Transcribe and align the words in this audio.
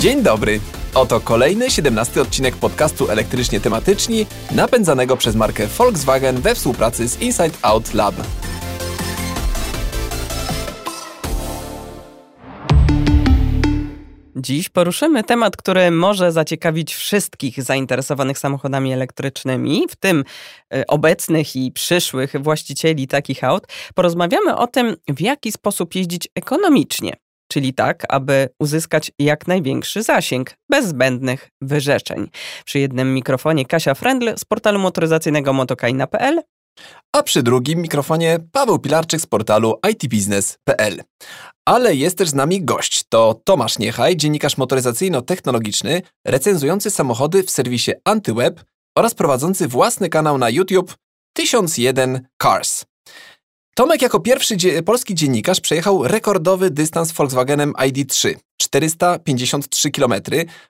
Dzień 0.00 0.22
dobry. 0.22 0.60
Oto 0.94 1.20
kolejny 1.20 1.70
17 1.70 2.20
odcinek 2.20 2.56
podcastu 2.56 3.10
elektrycznie 3.10 3.60
tematyczni, 3.60 4.26
napędzanego 4.50 5.16
przez 5.16 5.36
markę 5.36 5.66
Volkswagen 5.66 6.40
we 6.40 6.54
współpracy 6.54 7.08
z 7.08 7.20
Inside 7.20 7.50
Out 7.62 7.94
Lab. 7.94 8.14
Dziś 14.36 14.68
poruszymy 14.68 15.24
temat, 15.24 15.56
który 15.56 15.90
może 15.90 16.32
zaciekawić 16.32 16.94
wszystkich 16.94 17.62
zainteresowanych 17.62 18.38
samochodami 18.38 18.92
elektrycznymi, 18.92 19.86
w 19.90 19.96
tym 19.96 20.24
e, 20.74 20.86
obecnych 20.86 21.56
i 21.56 21.72
przyszłych 21.72 22.42
właścicieli 22.42 23.06
takich 23.06 23.44
aut. 23.44 23.66
Porozmawiamy 23.94 24.56
o 24.56 24.66
tym, 24.66 24.96
w 25.08 25.20
jaki 25.20 25.52
sposób 25.52 25.94
jeździć 25.94 26.28
ekonomicznie, 26.34 27.16
czyli 27.50 27.74
tak, 27.74 28.04
aby 28.08 28.48
uzyskać 28.60 29.12
jak 29.18 29.46
największy 29.46 30.02
zasięg 30.02 30.54
bez 30.70 30.86
zbędnych 30.86 31.48
wyrzeczeń. 31.60 32.28
Przy 32.64 32.78
jednym 32.78 33.14
mikrofonie 33.14 33.66
Kasia 33.66 33.94
Frendl 33.94 34.32
z 34.36 34.44
portalu 34.44 34.78
motoryzacyjnego 34.78 35.52
motokaina.pl 35.52 36.42
a 37.12 37.22
przy 37.22 37.42
drugim 37.42 37.82
mikrofonie 37.82 38.38
Paweł 38.52 38.78
Pilarczyk 38.78 39.20
z 39.20 39.26
portalu 39.26 39.74
itbusiness.pl. 39.90 41.02
Ale 41.64 41.94
jest 41.94 42.18
też 42.18 42.28
z 42.28 42.34
nami 42.34 42.64
gość. 42.64 43.04
To 43.08 43.40
Tomasz 43.44 43.78
Niechaj, 43.78 44.16
dziennikarz 44.16 44.58
motoryzacyjno-technologiczny, 44.58 46.02
recenzujący 46.26 46.90
samochody 46.90 47.42
w 47.42 47.50
serwisie 47.50 47.92
AntyWeb 48.04 48.64
oraz 48.98 49.14
prowadzący 49.14 49.68
własny 49.68 50.08
kanał 50.08 50.38
na 50.38 50.50
YouTube 50.50 50.96
1001 51.32 52.26
Cars. 52.42 52.84
Tomek 53.80 54.02
jako 54.02 54.20
pierwszy 54.20 54.56
dzie 54.56 54.82
polski 54.82 55.14
dziennikarz 55.14 55.60
przejechał 55.60 56.08
rekordowy 56.08 56.70
dystans 56.70 57.12
Volkswagenem 57.12 57.72
ID3 57.72 58.34
453 58.62 59.90
km, 59.90 60.14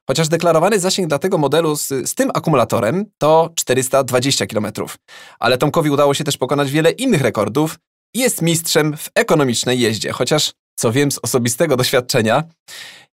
chociaż 0.09 0.29
deklarowany 0.29 0.79
zasięg 0.79 1.09
dla 1.09 1.19
tego 1.19 1.39
modelu 1.39 1.77
z, 1.77 1.89
z 1.89 2.15
tym 2.15 2.31
akumulatorem 2.35 3.05
to 3.19 3.51
420 3.55 4.47
km. 4.47 4.67
Ale 5.39 5.59
Tomkowi 5.59 5.91
udało 5.91 6.15
się 6.15 6.25
też 6.25 6.37
pokonać 6.37 6.71
wiele 6.71 6.91
innych 6.91 7.23
rekordów 7.23 7.79
i 8.15 8.21
jest 8.21 8.43
mistrzem 8.43 8.97
w 8.97 9.11
ekonomicznej 9.15 9.81
jeździe, 9.81 10.13
chociaż 10.13 10.53
co 10.77 10.93
wiem 10.93 11.13
z 11.13 11.19
osobistego 11.23 11.77
doświadczenia, 11.77 12.45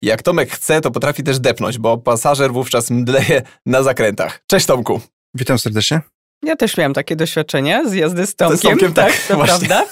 jak 0.02 0.23
Tomek 0.23 0.52
chce, 0.52 0.81
to 0.81 0.92
potrafi 0.92 1.23
też 1.23 1.39
depnąć, 1.39 1.77
bo 1.77 1.98
pasażer 1.98 2.53
wówczas 2.53 2.92
mdleje 2.92 3.42
na 3.66 3.83
zakrętach. 3.83 4.44
Cześć 4.48 4.66
Tomku. 4.66 5.02
Witam 5.36 5.59
serdecznie. 5.59 6.14
Ja 6.46 6.56
też 6.56 6.78
miałam 6.78 6.94
takie 6.94 7.16
doświadczenia 7.16 7.90
z 7.90 7.94
jazdy 7.94 8.28
z 8.28 8.36
Tomkiem. 8.36 8.58
Z 8.58 8.62
Tomkiem 8.62 8.94
tak, 8.94 9.12
tak 9.12 9.22
to 9.28 9.36
właśnie. 9.36 9.68
prawda. 9.68 9.86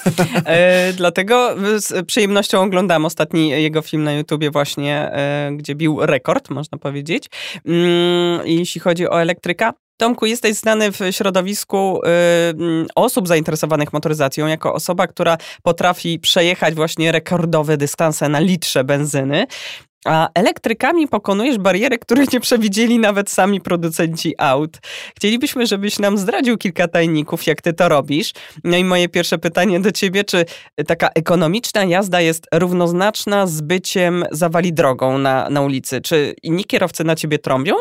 E, 0.44 0.92
dlatego 0.92 1.54
z 1.76 2.06
przyjemnością 2.06 2.62
oglądam 2.62 3.04
ostatni 3.04 3.48
jego 3.48 3.82
film 3.82 4.04
na 4.04 4.12
YouTubie 4.12 4.50
właśnie, 4.50 5.10
e, 5.12 5.50
gdzie 5.56 5.74
bił 5.74 6.06
rekord, 6.06 6.50
można 6.50 6.78
powiedzieć. 6.78 7.30
Mm, 7.66 8.40
jeśli 8.46 8.80
chodzi 8.80 9.08
o 9.08 9.20
elektryka, 9.20 9.72
Tomku, 9.96 10.26
jesteś 10.26 10.54
znany 10.56 10.92
w 10.92 10.98
środowisku 11.10 12.00
y, 12.04 12.86
osób 12.94 13.28
zainteresowanych 13.28 13.92
motoryzacją 13.92 14.46
jako 14.46 14.74
osoba, 14.74 15.06
która 15.06 15.38
potrafi 15.62 16.18
przejechać 16.18 16.74
właśnie 16.74 17.12
rekordowe 17.12 17.76
dystanse 17.76 18.28
na 18.28 18.38
litrze 18.38 18.84
benzyny. 18.84 19.46
A 20.04 20.28
elektrykami 20.34 21.08
pokonujesz 21.08 21.58
bariery, 21.58 21.98
które 21.98 22.24
nie 22.32 22.40
przewidzieli 22.40 22.98
nawet 22.98 23.30
sami 23.30 23.60
producenci 23.60 24.34
aut. 24.38 24.78
Chcielibyśmy, 25.16 25.66
żebyś 25.66 25.98
nam 25.98 26.18
zdradził 26.18 26.58
kilka 26.58 26.88
tajników, 26.88 27.46
jak 27.46 27.62
ty 27.62 27.72
to 27.72 27.88
robisz. 27.88 28.32
No 28.64 28.76
i 28.76 28.84
moje 28.84 29.08
pierwsze 29.08 29.38
pytanie 29.38 29.80
do 29.80 29.92
ciebie, 29.92 30.24
czy 30.24 30.44
taka 30.86 31.08
ekonomiczna 31.14 31.84
jazda 31.84 32.20
jest 32.20 32.46
równoznaczna 32.54 33.46
z 33.46 33.60
byciem 33.60 34.24
zawali 34.30 34.72
drogą 34.72 35.18
na, 35.18 35.50
na 35.50 35.60
ulicy? 35.60 36.00
Czy 36.00 36.34
inni 36.42 36.64
kierowcy 36.64 37.04
na 37.04 37.16
ciebie 37.16 37.38
trąbią? 37.38 37.74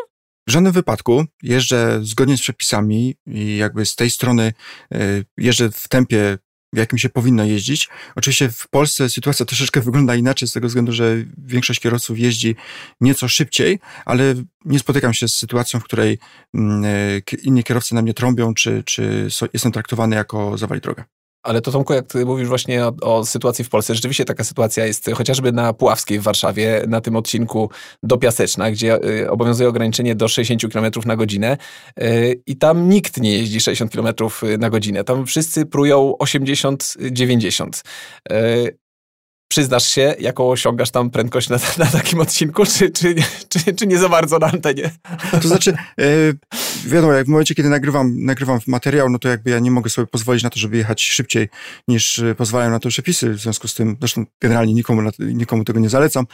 W 0.47 0.51
żadnym 0.51 0.73
wypadku 0.73 1.25
jeżdżę 1.43 1.99
zgodnie 2.01 2.37
z 2.37 2.41
przepisami 2.41 3.15
i 3.27 3.57
jakby 3.57 3.85
z 3.85 3.95
tej 3.95 4.09
strony 4.09 4.53
e, 4.93 4.97
jeżdżę 5.37 5.69
w 5.71 5.87
tempie 5.87 6.37
w 6.73 6.77
jakim 6.77 6.99
się 6.99 7.09
powinno 7.09 7.43
jeździć. 7.43 7.89
Oczywiście 8.15 8.49
w 8.49 8.67
Polsce 8.67 9.09
sytuacja 9.09 9.45
troszeczkę 9.45 9.81
wygląda 9.81 10.15
inaczej, 10.15 10.47
z 10.47 10.53
tego 10.53 10.67
względu, 10.67 10.91
że 10.91 11.15
większość 11.37 11.79
kierowców 11.79 12.19
jeździ 12.19 12.55
nieco 13.01 13.27
szybciej, 13.27 13.79
ale 14.05 14.35
nie 14.65 14.79
spotykam 14.79 15.13
się 15.13 15.27
z 15.27 15.35
sytuacją, 15.35 15.79
w 15.79 15.83
której 15.83 16.19
mm, 16.53 16.85
e, 16.85 17.35
inni 17.43 17.63
kierowcy 17.63 17.95
na 17.95 18.01
mnie 18.01 18.13
trąbią, 18.13 18.53
czy, 18.53 18.83
czy 18.85 19.27
jestem 19.53 19.71
traktowany 19.71 20.15
jako 20.15 20.57
zawali 20.57 20.81
droga. 20.81 21.05
Ale 21.43 21.61
to 21.61 21.71
Tomku, 21.71 21.93
jak 21.93 22.07
ty 22.07 22.25
mówisz 22.25 22.47
właśnie 22.47 22.85
o, 22.85 22.93
o, 23.01 23.25
sytuacji 23.25 23.65
w 23.65 23.69
Polsce, 23.69 23.95
rzeczywiście 23.95 24.25
taka 24.25 24.43
sytuacja 24.43 24.85
jest 24.85 25.09
chociażby 25.13 25.51
na 25.51 25.73
Puławskiej 25.73 26.19
w 26.19 26.23
Warszawie, 26.23 26.83
na 26.87 27.01
tym 27.01 27.15
odcinku 27.15 27.69
do 28.03 28.17
Piaseczna, 28.17 28.71
gdzie 28.71 29.05
y, 29.05 29.31
obowiązuje 29.31 29.69
ograniczenie 29.69 30.15
do 30.15 30.27
60 30.27 30.73
km 30.73 30.91
na 31.05 31.15
godzinę 31.15 31.57
y, 32.01 32.41
i 32.47 32.55
tam 32.57 32.89
nikt 32.89 33.17
nie 33.17 33.37
jeździ 33.37 33.59
60 33.59 33.91
km 33.91 34.07
na 34.59 34.69
godzinę. 34.69 35.03
Tam 35.03 35.25
wszyscy 35.25 35.65
prują 35.65 36.13
80-90 36.19 37.83
przyznasz 39.53 39.87
się, 39.87 40.15
jaką 40.19 40.49
osiągasz 40.49 40.91
tam 40.91 41.09
prędkość 41.09 41.49
na, 41.49 41.59
na 41.77 41.85
takim 41.85 42.19
odcinku, 42.19 42.65
czy, 42.65 42.89
czy, 42.89 43.15
czy, 43.49 43.73
czy, 43.73 43.87
nie 43.87 43.97
za 43.97 44.09
bardzo 44.09 44.39
na 44.39 44.47
antenie? 44.47 44.91
To 45.41 45.47
znaczy, 45.47 45.73
e, 45.99 46.05
wiadomo, 46.85 47.13
jak 47.13 47.25
w 47.25 47.29
momencie, 47.29 47.55
kiedy 47.55 47.69
nagrywam, 47.69 48.25
nagrywam 48.25 48.59
materiał, 48.67 49.09
no 49.09 49.19
to 49.19 49.29
jakby 49.29 49.49
ja 49.49 49.59
nie 49.59 49.71
mogę 49.71 49.89
sobie 49.89 50.07
pozwolić 50.07 50.43
na 50.43 50.49
to, 50.49 50.59
żeby 50.59 50.77
jechać 50.77 51.01
szybciej 51.01 51.49
niż 51.87 52.19
e, 52.19 52.35
pozwalają 52.35 52.71
na 52.71 52.79
to 52.79 52.89
przepisy. 52.89 53.29
W 53.29 53.39
związku 53.39 53.67
z 53.67 53.73
tym, 53.73 53.97
zresztą 53.99 54.25
generalnie 54.41 54.73
nikomu, 54.73 55.01
nikomu 55.19 55.63
tego 55.63 55.79
nie 55.79 55.89
zalecam. 55.89 56.25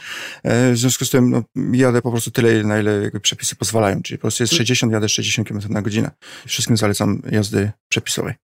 E, 0.42 0.72
w 0.72 0.78
związku 0.78 1.04
z 1.04 1.10
tym 1.10 1.30
no, 1.30 1.42
jadę 1.72 2.02
po 2.02 2.10
prostu 2.10 2.30
tyle, 2.30 2.62
na 2.62 2.80
ile 2.80 3.10
przepisy 3.22 3.56
pozwalają. 3.56 4.02
Czyli 4.02 4.18
po 4.18 4.22
prostu 4.22 4.42
jest 4.42 4.52
60, 4.54 4.92
jadę 4.92 5.08
60 5.08 5.48
km 5.48 5.60
na 5.68 5.82
godzinę. 5.82 6.10
Wszystkim 6.46 6.76
zalecam 6.76 7.22
jazdy 7.30 7.72
przepisowej. 7.88 8.49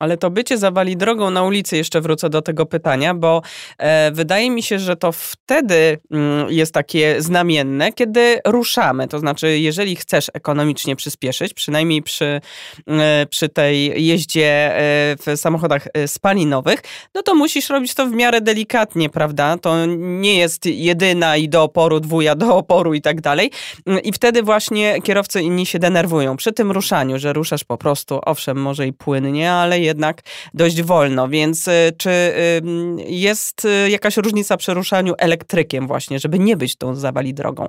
Ale 0.00 0.16
to 0.16 0.30
bycie 0.30 0.58
zawali 0.58 0.96
drogą 0.96 1.30
na 1.30 1.42
ulicy, 1.42 1.76
jeszcze 1.76 2.00
wrócę 2.00 2.30
do 2.30 2.42
tego 2.42 2.66
pytania, 2.66 3.14
bo 3.14 3.42
e, 3.78 4.10
wydaje 4.12 4.50
mi 4.50 4.62
się, 4.62 4.78
że 4.78 4.96
to 4.96 5.12
wtedy 5.12 5.98
mm, 6.10 6.50
jest 6.50 6.74
takie 6.74 7.22
znamienne, 7.22 7.92
kiedy 7.92 8.40
ruszamy. 8.46 9.08
To 9.08 9.18
znaczy, 9.18 9.58
jeżeli 9.58 9.96
chcesz 9.96 10.30
ekonomicznie 10.34 10.96
przyspieszyć, 10.96 11.54
przynajmniej 11.54 12.02
przy, 12.02 12.40
e, 12.88 13.26
przy 13.30 13.48
tej 13.48 14.06
jeździe 14.06 14.76
e, 14.76 15.16
w 15.16 15.36
samochodach 15.36 15.86
e, 15.94 16.08
spalinowych, 16.08 16.82
no 17.14 17.22
to 17.22 17.34
musisz 17.34 17.70
robić 17.70 17.94
to 17.94 18.06
w 18.06 18.12
miarę 18.12 18.40
delikatnie, 18.40 19.10
prawda? 19.10 19.56
To 19.58 19.86
nie 19.96 20.38
jest 20.38 20.66
jedyna 20.66 21.36
i 21.36 21.48
do 21.48 21.62
oporu, 21.62 22.00
dwuja 22.00 22.34
do 22.34 22.56
oporu 22.56 22.94
i 22.94 23.00
tak 23.00 23.20
dalej. 23.20 23.50
Mm, 23.86 24.02
I 24.02 24.12
wtedy 24.12 24.42
właśnie 24.42 25.02
kierowcy 25.02 25.42
inni 25.42 25.66
się 25.66 25.78
denerwują 25.78 26.36
przy 26.36 26.52
tym 26.52 26.70
ruszaniu, 26.70 27.18
że 27.18 27.32
ruszasz 27.32 27.64
po 27.64 27.78
prostu, 27.78 28.20
owszem, 28.26 28.56
może 28.56 28.86
i 28.86 28.92
płynnie, 28.92 29.52
ale 29.52 29.80
jednak 29.90 30.22
dość 30.54 30.82
wolno, 30.82 31.28
więc 31.28 31.68
y, 31.68 31.92
czy 31.98 32.10
jest 33.06 33.64
y, 33.64 33.90
jakaś 33.90 34.16
różnica 34.16 34.56
przy 34.56 34.74
ruszaniu 34.74 35.14
elektrykiem 35.18 35.86
właśnie, 35.86 36.18
żeby 36.18 36.38
nie 36.38 36.56
być 36.56 36.76
tą 36.76 36.94
zawali 36.94 37.34
drogą? 37.34 37.68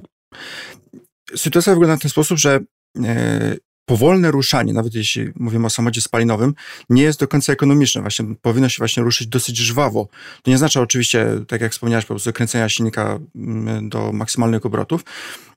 Sytuacja 1.36 1.74
wygląda 1.74 1.98
w 1.98 2.02
ten 2.02 2.12
sposób, 2.12 2.38
że 2.38 2.60
e, 3.06 3.56
powolne 3.86 4.31
ruszanie, 4.31 4.74
nawet 4.74 4.96
jeśli 4.96 5.30
mówimy 5.36 5.66
o 5.66 5.69
samochodzie 5.69 6.02
spalinowym, 6.02 6.53
nie 6.90 7.03
jest 7.03 7.19
do 7.19 7.28
końca 7.28 7.53
ekonomiczne. 7.53 8.02
Właśnie 8.02 8.25
powinno 8.42 8.69
się 8.69 8.75
właśnie 8.78 9.03
ruszyć 9.03 9.28
dosyć 9.28 9.58
żwawo. 9.58 10.08
To 10.44 10.52
nie 10.52 10.56
oznacza 10.56 10.81
oczywiście, 10.81 11.28
tak 11.47 11.62
jak 11.62 11.72
wspomniałeś, 11.72 12.06
po 12.06 12.14
prostu 12.14 12.34
kręcenia 12.34 12.69
silnika 12.69 13.19
mm, 13.36 13.90
do 13.90 14.12
maksymalnych 14.14 14.66
obrotów, 14.66 15.03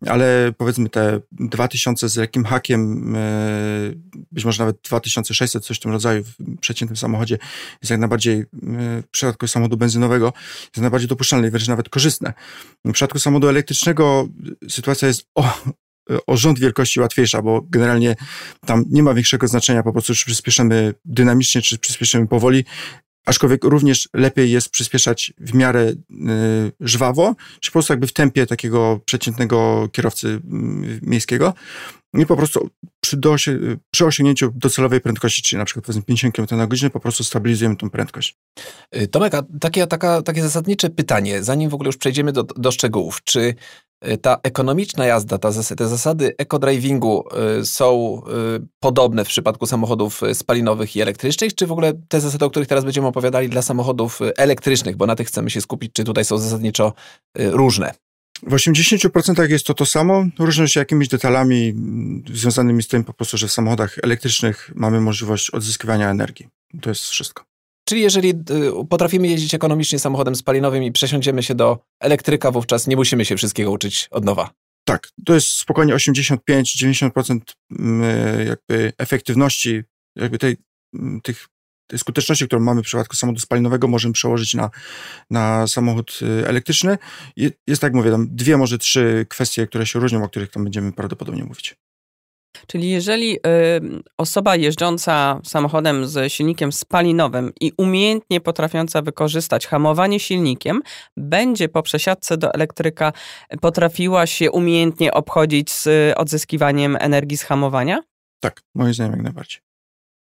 ale 0.07 0.53
powiedzmy 0.57 0.89
te 0.89 1.21
2000 1.33 2.09
z 2.09 2.17
jakim 2.17 2.45
hakiem, 2.45 3.13
e, 3.17 3.93
być 4.33 4.45
może 4.45 4.63
nawet 4.63 4.77
2600, 4.83 5.65
coś 5.65 5.77
w 5.77 5.81
tym 5.81 5.93
rodzaju 5.93 6.25
w 6.25 6.61
przeciętnym 6.61 6.97
samochodzie 6.97 7.39
jest 7.83 7.91
jak 7.91 8.01
najbardziej 8.01 8.39
e, 8.39 8.45
w 9.03 9.09
przypadku 9.11 9.49
samochodu 9.49 9.77
benzynowego 9.77 10.33
jest 10.65 10.81
najbardziej 10.81 11.09
dopuszczalne 11.09 11.49
i 11.49 11.51
wręcz 11.51 11.69
nawet 11.69 11.89
korzystne. 11.89 12.33
W 12.85 12.93
przypadku 12.93 13.19
samochodu 13.19 13.49
elektrycznego 13.49 14.29
sytuacja 14.69 15.09
jest 15.09 15.27
o, 15.35 15.55
o 16.27 16.37
rząd 16.37 16.59
wielkości 16.59 17.01
łatwiejsza, 17.01 17.43
bo 17.43 17.63
generalnie 17.69 18.17
tam 18.67 18.85
nie 18.91 19.03
ma 19.03 19.15
większego 19.15 19.49
znaczenia 19.49 19.83
po 19.83 19.93
prostu, 19.93 20.15
czy 20.15 20.25
przyspieszymy 20.25 20.95
dynamicznie, 21.05 21.63
czy 21.63 21.79
przyspieszymy 21.79 22.27
powoli. 22.27 22.65
Aczkolwiek 23.27 23.65
również 23.65 24.09
lepiej 24.15 24.51
jest 24.51 24.69
przyspieszać 24.69 25.33
w 25.39 25.55
miarę 25.55 25.83
y, 25.83 25.97
żwawo, 26.81 27.35
czy 27.61 27.71
po 27.71 27.73
prostu 27.73 27.93
jakby 27.93 28.07
w 28.07 28.13
tempie 28.13 28.47
takiego 28.47 29.01
przeciętnego 29.05 29.89
kierowcy 29.93 30.29
y, 30.29 30.41
miejskiego. 31.03 31.55
I 32.15 32.27
po 32.27 32.37
prostu 32.37 32.71
przy, 33.01 33.17
do, 33.17 33.37
przy 33.91 34.07
osiągnięciu 34.07 34.53
docelowej 34.55 35.01
prędkości, 35.01 35.43
czyli 35.43 35.59
na 35.59 35.65
przykład 35.65 35.85
powiedzmy 35.85 36.03
50 36.03 36.35
km 36.35 36.59
na 36.59 36.67
godzinę, 36.67 36.91
po 36.91 37.01
prostu 37.01 37.25
stabilizujemy 37.25 37.77
tą 37.77 37.91
prędkość. 37.91 38.37
Y, 38.97 39.09
Tomek, 39.09 39.35
a 39.35 39.43
takie, 39.61 39.87
taka, 39.87 40.23
takie 40.23 40.43
zasadnicze 40.43 40.91
pytanie, 40.91 41.43
zanim 41.43 41.71
w 41.71 41.75
ogóle 41.75 41.89
już 41.89 41.97
przejdziemy 41.97 42.33
do, 42.33 42.43
do 42.43 42.73
szczegółów. 42.73 43.21
Czy 43.25 43.41
Y, 43.41 43.55
ta 44.23 44.37
ekonomiczna 44.43 45.07
jazda, 45.07 45.39
ta, 45.39 45.51
te 45.77 45.89
zasady 45.89 46.35
ekodrivingu 46.39 47.25
y, 47.61 47.67
są 47.67 48.21
y, 48.57 48.67
podobne 48.81 49.25
w 49.25 49.29
przypadku 49.29 49.67
samochodów 49.67 50.21
spalinowych 50.33 50.97
i 50.97 51.01
elektrycznych, 51.01 51.55
czy 51.55 51.67
w 51.67 51.73
ogóle 51.73 51.93
te 52.09 52.21
zasady, 52.21 52.45
o 52.45 52.51
których 52.51 52.69
teraz 52.69 52.85
będziemy 52.85 53.07
opowiadali 53.07 53.49
dla 53.49 53.63
samochodów 53.63 54.21
elektrycznych, 54.37 54.97
bo 54.97 55.07
na 55.07 55.17
tych 55.17 55.29
chcemy 55.29 55.51
się 55.51 55.61
skupić, 55.61 55.93
czy 55.93 56.05
tutaj 56.05 56.25
są 56.25 56.39
zasadniczo 56.39 56.93
różne? 57.37 57.95
W 58.43 58.53
80% 58.53 59.51
jest 59.51 59.67
to 59.67 59.75
to 59.75 59.87
samo, 59.87 60.27
różnią 60.39 60.67
się 60.67 60.81
jakimiś 60.81 61.09
detalami 61.09 61.69
mm, 61.69 62.23
związanymi 62.35 62.83
z 62.83 62.89
tym 62.89 63.05
po 63.05 63.13
prostu, 63.15 63.37
że 63.37 63.49
w 63.49 63.53
samochodach 63.53 63.99
elektrycznych 64.03 64.71
mamy 64.75 65.01
możliwość 65.01 65.51
odzyskiwania 65.51 66.11
energii. 66.11 66.49
To 66.81 66.91
jest 66.91 67.03
wszystko. 67.03 67.45
Czyli 67.85 68.01
jeżeli 68.01 68.29
y, 68.31 68.35
potrafimy 68.89 69.29
jeździć 69.29 69.55
ekonomicznie 69.55 69.99
samochodem 69.99 70.37
spalinowym 70.37 70.83
i 70.83 70.93
przesiądziemy 70.93 71.43
się 71.43 71.55
do 71.55 71.79
elektryka, 72.01 72.51
wówczas 72.51 72.87
nie 72.87 72.97
musimy 72.97 73.25
się 73.25 73.37
wszystkiego 73.37 73.71
uczyć 73.71 74.09
od 74.11 74.25
nowa. 74.25 74.51
Tak, 74.85 75.09
to 75.25 75.35
jest 75.35 75.49
spokojnie 75.49 75.95
85-90% 75.95 77.41
mm, 77.71 78.47
jakby 78.47 78.93
efektywności, 78.99 79.83
jakby 80.17 80.39
tej, 80.39 80.57
mm, 80.95 81.21
tych 81.21 81.49
tej 81.87 81.99
skuteczności, 81.99 82.47
którą 82.47 82.63
mamy 82.63 82.83
w 82.83 82.85
przypadku 82.85 83.17
samochodu 83.17 83.41
spalinowego, 83.41 83.89
możemy 83.89 84.15
przełożyć 84.15 84.55
na, 84.55 84.71
na 85.31 85.67
samochód 85.67 86.19
y, 86.23 86.49
elektryczny. 86.49 86.99
Jest, 87.37 87.57
tak 87.81 87.83
jak 87.83 87.95
mówię, 87.95 88.11
tam 88.11 88.29
dwie, 88.31 88.57
może 88.57 88.79
trzy 88.79 89.27
kwestie, 89.29 89.67
które 89.67 89.87
się 89.87 89.99
różnią, 89.99 90.25
o 90.25 90.29
których 90.29 90.51
tam 90.51 90.65
będziemy 90.65 90.93
prawdopodobnie 90.93 91.45
mówić. 91.45 91.77
Czyli 92.67 92.91
jeżeli 92.91 93.37
y, 93.37 93.41
osoba 94.19 94.57
jeżdżąca 94.57 95.41
samochodem 95.45 96.07
z 96.07 96.33
silnikiem 96.33 96.73
spalinowym 96.73 97.53
i 97.61 97.73
umiejętnie 97.79 98.41
potrafiąca 98.41 99.03
wykorzystać 99.03 99.67
hamowanie 99.67 100.21
silnikiem, 100.21 100.83
będzie 101.17 101.69
po 101.69 101.83
przesiadce 101.83 102.37
do 102.37 102.55
elektryka 102.55 103.13
potrafiła 103.61 104.27
się 104.27 104.51
umiejętnie 104.51 105.15
obchodzić 105.15 105.71
z 105.71 106.15
odzyskiwaniem 106.19 106.97
energii 107.01 107.37
z 107.37 107.43
hamowania? 107.43 108.03
Tak, 108.41 108.63
moim 108.75 108.95
zdaniem 108.95 109.13
jak 109.13 109.23
najbardziej. 109.23 109.61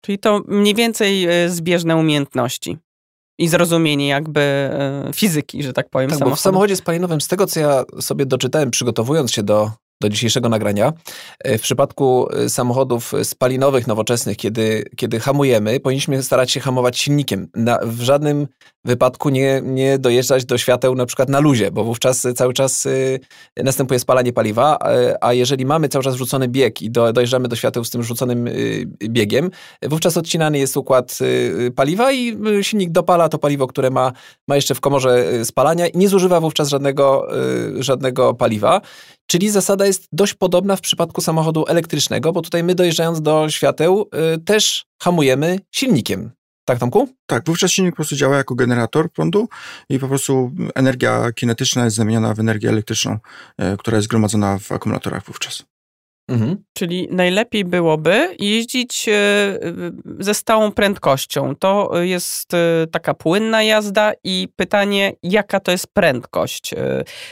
Czyli 0.05 0.19
to 0.19 0.43
mniej 0.49 0.75
więcej 0.75 1.45
y, 1.45 1.51
zbieżne 1.51 1.97
umiejętności 1.97 2.79
i 3.39 3.49
zrozumienie 3.49 4.09
jakby 4.09 4.71
y, 5.09 5.13
fizyki, 5.13 5.63
że 5.63 5.73
tak 5.73 5.91
powiem. 5.91 6.11
Tak, 6.11 6.19
bo 6.19 6.37
w 6.37 6.41
samochodzie 6.41 6.77
spalinowym, 6.77 7.21
z 7.21 7.29
tego 7.29 7.47
co 7.47 7.61
ja 7.61 7.85
sobie 8.01 8.27
doczytałem, 8.27 8.71
przygotowując 8.71 9.33
się 9.33 9.43
do 9.43 9.71
do 10.01 10.09
dzisiejszego 10.09 10.49
nagrania. 10.49 10.93
E, 11.39 11.59
w 11.59 11.63
przypadku 11.63 12.29
e, 12.33 12.49
samochodów 12.49 13.13
spalinowych, 13.23 13.87
nowoczesnych, 13.87 14.37
kiedy, 14.37 14.85
kiedy 14.97 15.21
hamujemy, 15.21 15.81
powinniśmy 15.81 16.23
starać 16.23 16.51
się 16.51 16.61
hamować 16.61 16.99
silnikiem. 16.99 17.49
Na, 17.55 17.79
w 17.83 18.01
żadnym 18.01 18.47
wypadku 18.85 19.29
nie, 19.29 19.63
nie 19.65 19.99
dojeżdżać 19.99 20.45
do 20.45 20.59
świateł 20.59 20.95
na 20.95 21.07
przykład 21.07 21.29
na 21.29 21.41
luzie, 21.41 21.71
bo 21.71 21.85
wówczas 21.85 22.27
cały 22.35 22.53
czas 22.53 22.87
y, 22.87 23.21
następuje 23.57 24.01
spalanie 24.01 24.33
paliwa, 24.33 24.79
a, 25.21 25.33
jeżeli 25.33 25.67
mamy 25.67 25.89
cały 25.89 26.05
czas 26.05 26.15
rzucony 26.15 26.49
bieg 26.49 26.83
i 26.83 26.91
do, 26.91 27.13
dojeżdżamy 27.13 27.49
do 27.49 27.57
świateł 27.57 27.85
z 27.85 27.91
tym 27.91 28.03
rzuconym 28.03 28.49
biegiem, 29.09 29.51
wówczas 29.83 30.17
odcinany 30.17 30.59
jest 30.59 30.77
układ 30.77 31.19
paliwa 31.77 32.13
i 32.13 32.39
silnik 32.63 32.91
dopala 32.91 33.29
to 33.29 33.39
paliwo, 33.39 33.67
które 33.67 33.91
ma, 33.91 34.13
ma 34.49 34.57
jeszcze 34.57 34.75
w 34.75 34.81
komorze 34.81 35.45
spalania 35.45 35.87
i 35.87 35.99
nie 35.99 36.09
zużywa 36.09 36.41
wówczas 36.41 36.69
żadnego, 36.69 37.29
żadnego 37.79 38.35
paliwa. 38.35 38.81
Czyli 39.31 39.51
zasada 39.51 39.87
jest 39.87 40.09
dość 40.13 40.35
podobna 40.35 40.77
w 40.77 40.81
przypadku 40.81 41.21
samochodu 41.21 41.65
elektrycznego, 41.69 42.33
bo 42.33 42.43
tutaj 42.43 42.65
my 42.65 42.75
dojeżdżając 42.75 43.23
do 43.23 43.51
świateł 43.51 44.11
też 44.45 44.85
hamujemy 45.03 45.59
silnikiem. 45.75 46.31
Tak, 46.65 46.79
Tomku? 46.79 47.09
Tak, 47.27 47.45
wówczas 47.47 47.71
silnik 47.71 47.93
po 47.93 47.97
prostu 47.97 48.17
działa 48.17 48.37
jako 48.37 48.55
generator 48.55 49.13
prądu 49.13 49.49
i 49.89 49.99
po 49.99 50.09
prostu 50.09 50.53
energia 50.75 51.33
kinetyczna 51.33 51.85
jest 51.85 51.97
zamieniona 51.97 52.35
w 52.35 52.41
energię 52.41 52.69
elektryczną, 52.69 53.19
e, 53.59 53.77
która 53.77 53.97
jest 53.97 54.05
zgromadzona 54.05 54.59
w 54.59 54.73
akumulatorach 54.73 55.25
wówczas. 55.25 55.70
Mhm. 56.31 56.57
Czyli 56.73 57.09
najlepiej 57.11 57.65
byłoby 57.65 58.37
jeździć 58.39 59.09
e, 59.09 59.13
ze 60.19 60.35
stałą 60.35 60.73
prędkością. 60.73 61.57
To 61.57 62.03
jest 62.03 62.55
e, 62.55 62.87
taka 62.93 63.15
płynna 63.15 63.63
jazda 63.63 64.13
i 64.25 64.49
pytanie, 64.57 65.13
jaka 65.23 65.61
to 65.61 65.71
jest 65.71 65.87
prędkość? 65.95 66.75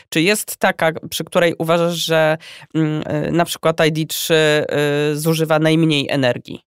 Czy 0.09 0.23
jest 0.23 0.57
taka, 0.57 0.93
przy 1.11 1.25
której 1.25 1.55
uważasz, 1.59 1.95
że 1.95 2.39
mm, 2.75 3.03
na 3.37 3.45
przykład 3.45 3.77
ID3 3.77 4.35
zużywa 5.15 5.59
najmniej 5.59 6.07
energii? 6.11 6.68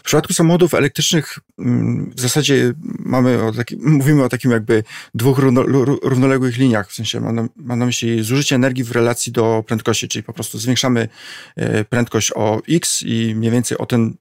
W 0.00 0.02
przypadku 0.02 0.32
samochodów 0.32 0.74
elektrycznych 0.74 1.38
mm, 1.58 2.10
w 2.16 2.20
zasadzie 2.20 2.72
mamy 2.98 3.42
o 3.42 3.52
taki, 3.52 3.76
mówimy 3.98 4.24
o 4.24 4.28
takim 4.28 4.50
jakby 4.50 4.84
dwóch 5.14 5.38
równo, 5.38 5.62
równoległych 6.02 6.56
liniach, 6.56 6.90
w 6.90 6.94
sensie 6.94 7.20
mam 7.20 7.34
na, 7.34 7.48
mam 7.56 7.78
na 7.78 7.86
myśli 7.86 8.22
zużycie 8.22 8.54
energii 8.54 8.84
w 8.84 8.92
relacji 8.92 9.32
do 9.32 9.64
prędkości, 9.66 10.08
czyli 10.08 10.22
po 10.22 10.32
prostu 10.32 10.58
zwiększamy 10.58 11.08
e, 11.56 11.84
prędkość 11.84 12.32
o 12.34 12.62
x 12.68 13.02
i 13.02 13.34
mniej 13.34 13.50
więcej 13.50 13.78
o 13.78 13.86
ten 13.86 14.14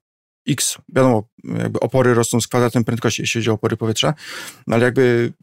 x, 0.47 0.77
wiadomo, 0.95 1.29
jakby 1.43 1.79
opory 1.79 2.13
rosną 2.13 2.41
z 2.41 2.47
kwadratem 2.47 2.83
prędkości, 2.83 3.21
jeśli 3.21 3.41
chodzi 3.41 3.49
o 3.49 3.53
opory 3.53 3.77
powietrza, 3.77 4.13
no 4.67 4.75
ale 4.75 4.85
jakby 4.85 5.33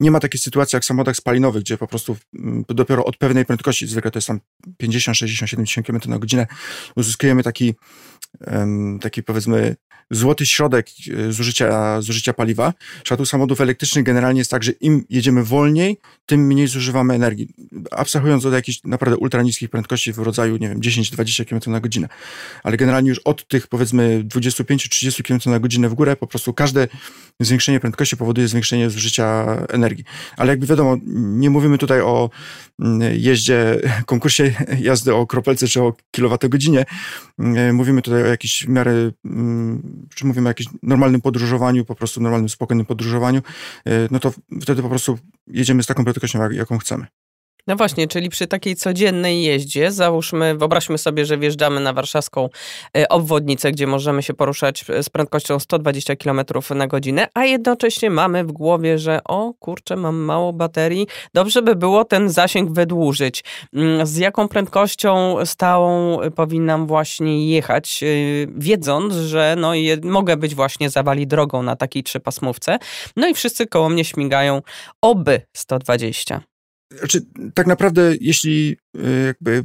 nie 0.00 0.10
ma 0.10 0.20
takiej 0.20 0.40
sytuacji 0.40 0.76
jak 0.76 0.82
w 0.82 0.86
samochodach 0.86 1.16
spalinowych, 1.16 1.62
gdzie 1.62 1.78
po 1.78 1.86
prostu 1.86 2.16
mm, 2.38 2.64
dopiero 2.68 3.04
od 3.04 3.16
pewnej 3.16 3.44
prędkości, 3.44 3.86
zwykle 3.86 4.10
to 4.10 4.18
jest 4.18 4.28
tam 4.28 4.40
50, 4.76 5.16
60, 5.16 5.50
70 5.50 5.86
km 5.86 6.00
na 6.06 6.18
godzinę, 6.18 6.46
uzyskujemy 6.96 7.42
taki, 7.42 7.74
taki 9.00 9.22
powiedzmy 9.22 9.76
złoty 10.10 10.46
środek 10.46 10.86
e, 11.28 11.32
zużycia, 11.32 12.00
zużycia 12.02 12.32
paliwa. 12.32 12.72
W 13.00 13.02
przypadku 13.02 13.26
samochodów 13.26 13.60
elektrycznych 13.60 14.04
generalnie 14.04 14.40
jest 14.40 14.50
tak, 14.50 14.64
że 14.64 14.72
im 14.72 15.04
jedziemy 15.10 15.44
wolniej, 15.44 15.98
tym 16.26 16.46
mniej 16.46 16.66
zużywamy 16.66 17.14
energii. 17.14 17.48
Abstrahując 17.90 18.46
od 18.46 18.52
jakichś 18.52 18.80
naprawdę 18.84 19.16
ultra 19.16 19.42
niskich 19.42 19.70
prędkości 19.70 20.12
w 20.12 20.18
rodzaju, 20.18 20.56
nie 20.56 20.68
wiem, 20.68 20.80
10-20 20.80 21.44
km 21.44 21.60
na 21.72 21.80
godzinę. 21.80 22.08
Ale 22.62 22.76
generalnie 22.76 23.08
już 23.08 23.18
od 23.18 23.48
tych 23.48 23.66
powiedzmy 23.66 24.24
25-30 24.24 25.22
km 25.22 25.40
na 25.46 25.60
godzinę 25.60 25.88
w 25.88 25.94
górę 25.94 26.16
po 26.16 26.26
prostu 26.26 26.52
każde 26.52 26.88
zwiększenie 27.40 27.80
prędkości 27.80 28.16
powoduje 28.16 28.48
zwiększenie 28.48 28.90
zużycia 28.90 29.56
energii. 29.68 30.04
Ale 30.36 30.52
jakby 30.52 30.66
wiadomo, 30.66 30.96
nie 31.16 31.50
mówimy 31.50 31.78
tutaj 31.78 32.00
o 32.00 32.30
mm, 32.80 33.00
jeździe, 33.20 33.80
konkursie 34.06 34.54
jazdy 34.80 35.14
o 35.14 35.26
kropelce 35.26 35.68
czy 35.68 35.82
o 35.82 35.94
kilowatogodzinie. 36.10 36.84
Mm, 37.38 37.74
mówimy 37.74 38.02
tutaj 38.02 38.22
o 38.22 38.26
jakiejś 38.26 38.64
w 38.66 38.68
miarę, 38.68 39.10
mm, 39.24 39.99
czy 40.14 40.26
mówimy 40.26 40.48
o 40.48 40.50
jakimś 40.50 40.68
normalnym 40.82 41.20
podróżowaniu, 41.20 41.84
po 41.84 41.94
prostu 41.94 42.20
normalnym, 42.20 42.48
spokojnym 42.48 42.86
podróżowaniu, 42.86 43.42
e, 43.86 44.08
no 44.10 44.18
to 44.18 44.32
wtedy 44.62 44.82
po 44.82 44.88
prostu 44.88 45.18
jedziemy 45.46 45.82
z 45.82 45.86
taką 45.86 46.04
prędkością, 46.04 46.50
jaką 46.50 46.78
chcemy. 46.78 47.06
No 47.66 47.76
właśnie, 47.76 48.08
czyli 48.08 48.28
przy 48.28 48.46
takiej 48.46 48.76
codziennej 48.76 49.42
jeździe, 49.42 49.92
załóżmy, 49.92 50.54
wyobraźmy 50.54 50.98
sobie, 50.98 51.24
że 51.26 51.38
wjeżdżamy 51.38 51.80
na 51.80 51.92
warszawską 51.92 52.48
e, 52.96 53.08
obwodnicę, 53.08 53.72
gdzie 53.72 53.86
możemy 53.86 54.22
się 54.22 54.34
poruszać 54.34 54.84
z 55.02 55.08
prędkością 55.08 55.58
120 55.58 56.16
km 56.16 56.40
na 56.74 56.86
godzinę, 56.86 57.28
a 57.34 57.44
jednocześnie 57.44 58.10
mamy 58.10 58.44
w 58.44 58.52
głowie, 58.52 58.98
że 58.98 59.20
o 59.24 59.52
kurczę, 59.58 59.96
mam 59.96 60.16
mało 60.16 60.52
baterii, 60.52 61.06
dobrze 61.34 61.62
by 61.62 61.76
było 61.76 62.04
ten 62.04 62.30
zasięg 62.30 62.72
wydłużyć. 62.72 63.44
Mm, 63.74 64.06
z 64.06 64.16
jaką 64.16 64.48
prędkością 64.48 65.36
stałą 65.44 66.18
powinnam 66.36 66.86
właśnie 66.86 67.50
jechać, 67.50 68.02
e, 68.02 68.06
wiedząc, 68.56 69.14
że 69.14 69.54
no, 69.58 69.72
mogę 70.02 70.36
być 70.36 70.54
właśnie 70.54 70.90
zawali 70.90 71.26
drogą 71.26 71.62
na 71.62 71.76
takiej 71.76 72.02
trzypasmówce, 72.02 72.78
no 73.16 73.28
i 73.28 73.34
wszyscy 73.34 73.66
koło 73.66 73.88
mnie 73.88 74.04
śmigają 74.04 74.62
oby 75.02 75.42
120. 75.56 76.49
Znaczy, 76.98 77.20
tak 77.54 77.66
naprawdę, 77.66 78.14
jeśli 78.20 78.76
y, 78.96 79.26
jakby 79.26 79.64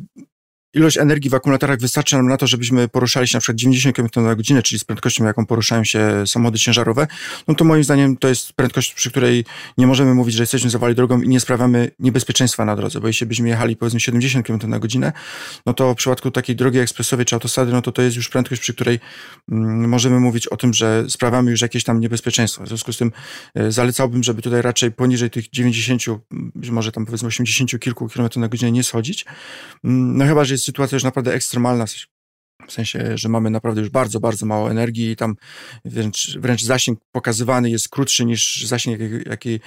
ilość 0.76 0.98
energii 0.98 1.30
w 1.30 1.34
akumulatorach 1.34 1.80
wystarczy 1.80 2.16
nam 2.16 2.28
na 2.28 2.38
to, 2.38 2.48
żebyśmy 2.48 2.88
poruszali 2.88 3.28
się 3.28 3.38
na 3.38 3.42
przykład 3.42 3.58
90 3.58 3.96
km 3.96 4.10
na 4.16 4.36
godzinę, 4.36 4.64
czyli 4.64 4.80
z 4.80 4.84
prędkością, 4.84 5.26
jaką 5.26 5.46
poruszają 5.46 5.84
się 5.84 6.28
samochody 6.28 6.60
ciężarowe, 6.60 7.08
no 7.48 7.56
to 7.56 7.66
moim 7.66 7.84
zdaniem 7.84 8.18
to 8.18 8.28
jest 8.28 8.54
prędkość, 8.54 8.94
przy 8.94 9.12
której 9.12 9.46
nie 9.78 9.88
możemy 9.88 10.14
mówić, 10.14 10.36
że 10.36 10.44
jesteśmy 10.44 10.70
zawali 10.70 10.96
drogą 10.96 11.22
i 11.22 11.30
nie 11.30 11.40
sprawiamy 11.40 11.92
niebezpieczeństwa 12.00 12.66
na 12.66 12.76
drodze, 12.76 13.00
bo 13.00 13.08
jeśli 13.08 13.28
byśmy 13.28 13.50
jechali 13.50 13.76
powiedzmy 13.76 14.00
70 14.00 14.48
km 14.48 14.60
na 14.70 14.80
godzinę, 14.80 15.14
no 15.66 15.74
to 15.74 15.94
w 15.94 15.98
przypadku 15.98 16.32
takiej 16.32 16.56
drogi 16.56 16.80
ekspresowej 16.80 17.26
czy 17.26 17.36
autostrady, 17.36 17.72
no 17.72 17.82
to 17.82 17.92
to 17.92 18.02
jest 18.02 18.16
już 18.16 18.30
prędkość, 18.30 18.62
przy 18.62 18.74
której 18.74 19.00
mm, 19.52 19.90
możemy 19.90 20.20
mówić 20.20 20.48
o 20.48 20.58
tym, 20.58 20.74
że 20.74 21.06
sprawiamy 21.10 21.52
już 21.52 21.62
jakieś 21.62 21.84
tam 21.84 22.00
niebezpieczeństwo. 22.00 22.64
W 22.64 22.68
związku 22.68 22.94
z 22.94 22.98
tym 22.98 23.12
e, 23.56 23.72
zalecałbym, 23.72 24.24
żeby 24.24 24.42
tutaj 24.42 24.62
raczej 24.62 24.92
poniżej 24.92 25.30
tych 25.30 25.50
90, 25.50 26.04
być 26.32 26.70
może 26.70 26.92
tam 26.92 27.06
powiedzmy 27.06 27.28
80 27.28 27.80
kilku 27.80 28.10
kilometrów 28.10 28.42
na 28.42 28.48
godzinę 28.48 28.72
nie 28.72 28.84
schodzić. 28.84 29.26
Mm, 29.84 30.18
no 30.18 30.26
chyba, 30.26 30.46
że 30.46 30.54
jest 30.54 30.65
sytuacja 30.66 30.96
już 30.96 31.04
naprawdę 31.04 31.34
ekstremalna, 31.34 31.86
w 32.68 32.72
sensie, 32.72 33.18
że 33.18 33.30
mamy 33.30 33.50
naprawdę 33.50 33.82
już 33.82 33.90
bardzo, 33.90 34.20
bardzo 34.20 34.46
mało 34.46 34.72
energii 34.72 35.12
i 35.12 35.16
tam 35.16 35.36
wręcz, 35.86 36.38
wręcz 36.38 36.64
zasięg 36.64 37.00
pokazywany 37.12 37.70
jest 37.70 37.90
krótszy 37.90 38.26
niż 38.26 38.66
zasięg, 38.66 39.00
jaki, 39.26 39.60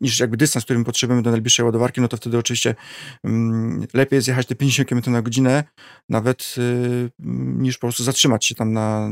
niż 0.00 0.20
jakby 0.20 0.36
dystans, 0.36 0.64
którym 0.64 0.84
potrzebujemy 0.84 1.22
do 1.22 1.30
najbliższej 1.30 1.64
ładowarki, 1.64 2.00
no 2.00 2.08
to 2.08 2.16
wtedy 2.16 2.38
oczywiście 2.38 2.74
um, 3.24 3.86
lepiej 3.94 4.16
jest 4.16 4.28
jechać 4.28 4.46
te 4.46 4.54
50 4.54 4.88
km 4.88 5.02
na 5.06 5.22
godzinę 5.22 5.64
nawet 6.08 6.54
y, 6.58 7.10
niż 7.58 7.78
po 7.78 7.80
prostu 7.80 8.04
zatrzymać 8.04 8.46
się 8.46 8.54
tam 8.54 8.72
na, 8.72 9.08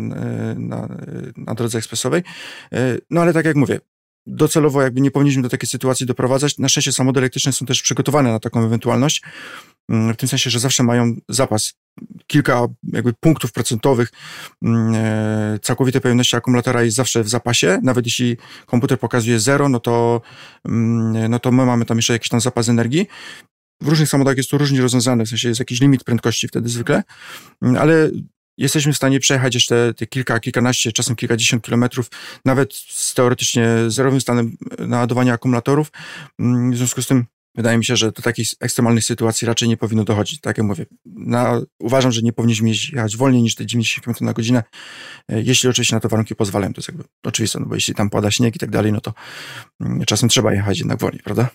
na, 0.57 0.89
na 1.37 1.55
drodze 1.55 1.79
ekspresowej. 1.79 2.23
Y, 2.73 3.01
no 3.11 3.21
ale 3.21 3.33
tak 3.33 3.45
jak 3.45 3.57
mówię, 3.57 3.81
docelowo 4.27 4.83
jakby 4.83 5.01
nie 5.01 5.11
powinniśmy 5.11 5.43
do 5.43 5.49
takiej 5.49 5.69
sytuacji 5.69 6.07
doprowadzać. 6.07 6.59
Na 6.59 6.69
szczęście 6.69 6.93
samochody 6.93 7.21
elektryczne 7.21 7.53
są 7.53 7.67
też 7.67 7.83
przygotowane 7.83 8.33
na 8.33 8.41
taką 8.41 8.65
ewentualność, 8.65 9.23
mm, 9.23 9.35
w 9.89 10.17
tym 10.17 10.29
sensie, 10.29 10.51
że 10.51 10.59
zawsze 10.59 10.83
mają 10.83 11.17
zapas, 11.29 11.75
kilka 12.27 12.67
jakby 12.83 13.13
punktów 13.13 13.53
procentowych 13.53 14.13
mm, 14.63 14.95
e, 14.95 15.59
całkowitej 15.63 16.01
pojemności 16.01 16.37
akumulatora 16.37 16.83
jest 16.83 16.97
zawsze 16.97 17.25
w 17.25 17.29
zapasie, 17.29 17.81
nawet 17.83 18.07
jeśli 18.07 18.37
komputer 18.67 18.99
pokazuje 18.99 19.41
zero, 19.41 19.69
no 19.69 19.81
to, 19.81 20.21
mm, 20.65 21.31
no 21.31 21.39
to 21.39 21.53
my 21.53 21.67
mamy 21.67 21.85
tam 21.85 21.99
jeszcze 21.99 22.13
jakiś 22.13 22.29
tam 22.29 22.41
zapas 22.41 22.69
energii 22.69 23.07
w 23.83 23.89
różnych 23.89 24.09
samochodach 24.09 24.37
jest 24.37 24.51
to 24.51 24.59
różnie 24.59 24.81
rozwiązane, 24.81 25.25
w 25.25 25.29
sensie 25.29 25.49
jest 25.49 25.61
jakiś 25.61 25.81
limit 25.81 26.05
prędkości 26.05 26.49
wtedy 26.49 26.69
zwykle, 26.69 27.03
mm, 27.63 27.77
ale 27.77 28.11
jesteśmy 28.59 28.93
w 28.93 28.97
stanie 28.97 29.21
przejechać 29.21 29.55
jeszcze 29.55 29.95
te 29.97 30.07
kilka, 30.07 30.41
kilkanaście, 30.41 30.93
czasem 30.93 31.17
kilkadziesiąt 31.17 31.63
kilometrów, 31.63 32.11
nawet 32.45 32.75
z 32.75 33.15
teoretycznie 33.15 33.69
zerowym 33.89 34.21
stanem 34.21 34.57
naładowania 34.79 35.33
akumulatorów. 35.33 35.93
Mm, 36.39 36.73
w 36.73 36.77
związku 36.77 37.03
z 37.03 37.07
tym 37.07 37.25
wydaje 37.55 37.79
mi 37.79 37.85
się, 37.85 37.97
że 37.97 38.13
do 38.13 38.23
takich 38.23 38.49
ekstremalnych 38.61 39.05
sytuacji 39.05 39.47
raczej 39.47 39.69
nie 39.69 39.77
powinno 39.77 40.05
dochodzić. 40.05 40.41
Tak 40.41 40.59
jak 40.59 40.67
mówię, 40.67 40.87
na, 41.05 41.61
uważam, 41.79 42.13
że 42.13 42.23
nie 42.23 42.33
powinniśmy 42.33 42.71
jechać 42.93 43.17
wolniej 43.17 43.43
niż 43.43 43.55
te 43.55 43.67
90 43.67 44.05
km 44.05 44.17
na 44.21 44.33
godzinę, 44.33 44.63
e, 45.29 45.43
jeśli 45.43 45.69
oczywiście 45.69 45.97
na 45.97 46.01
to 46.01 46.09
warunki 46.09 46.35
pozwalają. 46.35 46.73
To 46.73 46.79
jest 46.79 46.89
jakby 46.89 47.05
oczywiste, 47.25 47.61
no 47.61 47.67
bo 47.67 47.75
jeśli 47.75 47.95
tam 47.95 48.11
pada 48.11 48.31
śnieg 48.31 48.57
i 48.57 48.59
tak 48.59 48.71
dalej, 48.71 48.93
no 48.93 49.01
to 49.01 49.15
mm, 49.81 50.05
czasem 50.05 50.29
trzeba 50.29 50.53
jechać 50.53 50.79
jednak 50.79 50.99
wolniej, 50.99 51.23
prawda? 51.23 51.49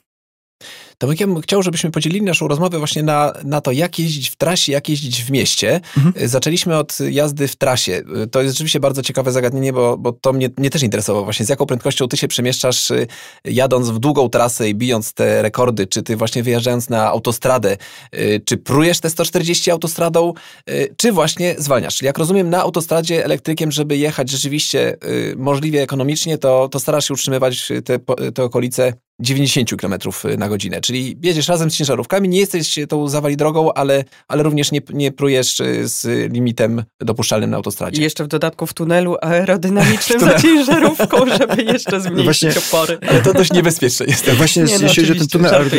Ja 1.03 1.27
bym 1.27 1.41
chciał, 1.41 1.63
żebyśmy 1.63 1.91
podzielili 1.91 2.22
naszą 2.22 2.48
rozmowę 2.48 2.77
właśnie 2.77 3.03
na, 3.03 3.34
na 3.44 3.62
to, 3.62 3.72
jak 3.72 4.00
jeździć 4.00 4.29
w 4.29 4.36
trasie, 4.36 4.72
jak 4.72 4.89
jeździć 4.89 5.24
w 5.24 5.32
mieście. 5.32 5.82
Mhm. 5.98 6.29
Zaczęliśmy 6.29 6.77
od 6.77 6.98
jazdy 7.10 7.48
w 7.48 7.56
trasie. 7.56 8.01
To 8.32 8.41
jest 8.41 8.53
rzeczywiście 8.53 8.79
bardzo 8.79 9.01
ciekawe 9.01 9.32
zagadnienie, 9.32 9.74
bo, 9.74 9.98
bo 9.98 10.12
to 10.12 10.34
mnie, 10.34 10.50
mnie 10.58 10.70
też 10.70 10.84
interesowało 10.84 11.25
właśnie, 11.25 11.46
z 11.46 11.50
jaką 11.50 11.65
prędkością 11.65 12.08
ty 12.08 12.18
się 12.18 12.27
przemieszczasz 12.27 12.91
y, 12.91 13.08
jadąc 13.46 13.89
w 13.89 14.00
długą 14.00 14.29
trasę 14.29 14.70
i 14.70 14.75
bijąc 14.75 15.13
te 15.13 15.41
rekordy, 15.41 15.88
czy 15.88 16.03
ty 16.03 16.15
właśnie 16.15 16.44
wyjeżdżając 16.44 16.89
na 16.89 17.08
autostradę, 17.08 17.77
y, 18.15 18.41
czy 18.46 18.58
prujesz 18.58 19.00
te 19.00 19.10
140 19.10 19.72
autostradą, 19.72 20.34
y, 20.70 20.96
czy 20.98 21.12
właśnie 21.12 21.56
zwalniasz. 21.58 21.98
Czyli 21.98 22.06
jak 22.06 22.18
rozumiem, 22.18 22.50
na 22.50 22.62
autostradzie 22.62 23.25
elektrykiem, 23.25 23.72
żeby 23.72 23.98
jechać 23.98 24.29
rzeczywiście 24.29 24.98
możliwie 25.36 25.82
ekonomicznie, 25.82 26.38
to, 26.38 26.70
to 26.70 26.79
starasz 26.79 27.08
się 27.08 27.13
utrzymywać 27.13 27.72
te, 27.86 28.00
te 28.32 28.44
okolice 28.44 28.94
90 29.20 29.75
km 29.82 29.94
na 30.38 30.50
godzinę, 30.50 30.82
czyli 30.89 31.17
jedziesz 31.24 31.48
razem 31.48 31.72
z 31.72 31.75
ciężarówkami, 31.75 32.29
nie 32.29 32.39
jesteś 32.39 32.79
tą 32.89 33.08
zawali 33.08 33.38
drogą, 33.38 33.74
ale, 33.74 34.03
ale 34.27 34.43
również 34.43 34.72
nie, 34.72 34.81
nie 34.93 35.12
prujesz 35.12 35.60
y, 35.60 35.88
z 35.88 36.31
limitem 36.34 36.84
dopuszczalnym 37.00 37.50
na 37.50 37.58
autostradzie. 37.58 38.01
I 38.01 38.03
jeszcze 38.03 38.24
w 38.24 38.27
dodatku 38.27 38.67
w 38.67 38.74
tunelu 38.74 39.15
aerodynamicznym 39.22 40.19
za 40.29 40.39
ciężarówką, 40.39 41.17
żeby 41.38 41.63
jeszcze 41.63 41.91
no 41.91 42.00
zmniejszyć 42.10 42.43
no 42.43 42.62
właśnie, 42.62 42.77
opory. 42.77 42.98
Ale 43.10 43.22
to 43.22 43.34
dość 43.34 43.53
niebezpieczne 43.53 44.05
jest. 44.05 44.25
Tak, 44.25 44.36
właśnie 44.36 44.63
nie, 44.63 44.79
no, 44.79 44.88
jeśli 44.88 45.19
ten 45.19 45.27
tunel, 45.27 45.69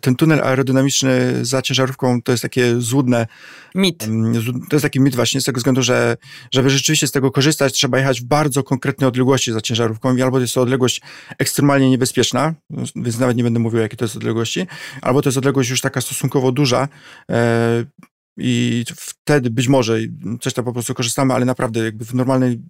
ten 0.00 0.16
tunel 0.16 0.40
aerodynamiczny 0.40 1.44
za 1.44 1.62
ciężarówką 1.62 2.22
to 2.22 2.32
jest 2.32 2.42
takie 2.42 2.80
złudne 2.80 3.26
Mit. 3.74 4.06
To 4.68 4.76
jest 4.76 4.82
taki 4.82 5.00
mit 5.00 5.16
właśnie 5.16 5.40
z 5.40 5.44
tego 5.44 5.58
względu, 5.58 5.82
że 5.82 6.16
żeby 6.50 6.70
rzeczywiście 6.70 7.06
z 7.06 7.12
tego 7.12 7.30
korzystać, 7.30 7.72
trzeba 7.72 7.98
jechać 7.98 8.20
w 8.20 8.24
bardzo 8.24 8.62
konkretnej 8.62 9.08
odległości 9.08 9.52
za 9.52 9.60
ciężarówką 9.60 10.16
i 10.16 10.22
albo 10.22 10.40
jest 10.40 10.54
to 10.54 10.60
odległość 10.60 11.00
ekstremalnie 11.38 11.90
niebezpieczna, 11.90 12.54
więc 12.96 13.18
nawet 13.18 13.36
nie 13.36 13.44
będę 13.44 13.60
mówił, 13.60 13.80
jakie 13.80 13.96
to 13.96 14.04
jest 14.04 14.16
odległości, 14.16 14.57
albo 15.02 15.22
to 15.22 15.28
jest 15.28 15.38
odległość 15.38 15.70
już 15.70 15.80
taka 15.80 16.00
stosunkowo 16.00 16.52
duża, 16.52 16.88
e, 17.30 17.84
i 18.38 18.84
wtedy 18.96 19.50
być 19.50 19.68
może 19.68 19.98
coś 20.40 20.54
tam 20.54 20.64
po 20.64 20.72
prostu 20.72 20.94
korzystamy, 20.94 21.34
ale 21.34 21.44
naprawdę 21.44 21.84
jakby 21.84 22.04
w 22.04 22.14
normalnej, 22.14 22.60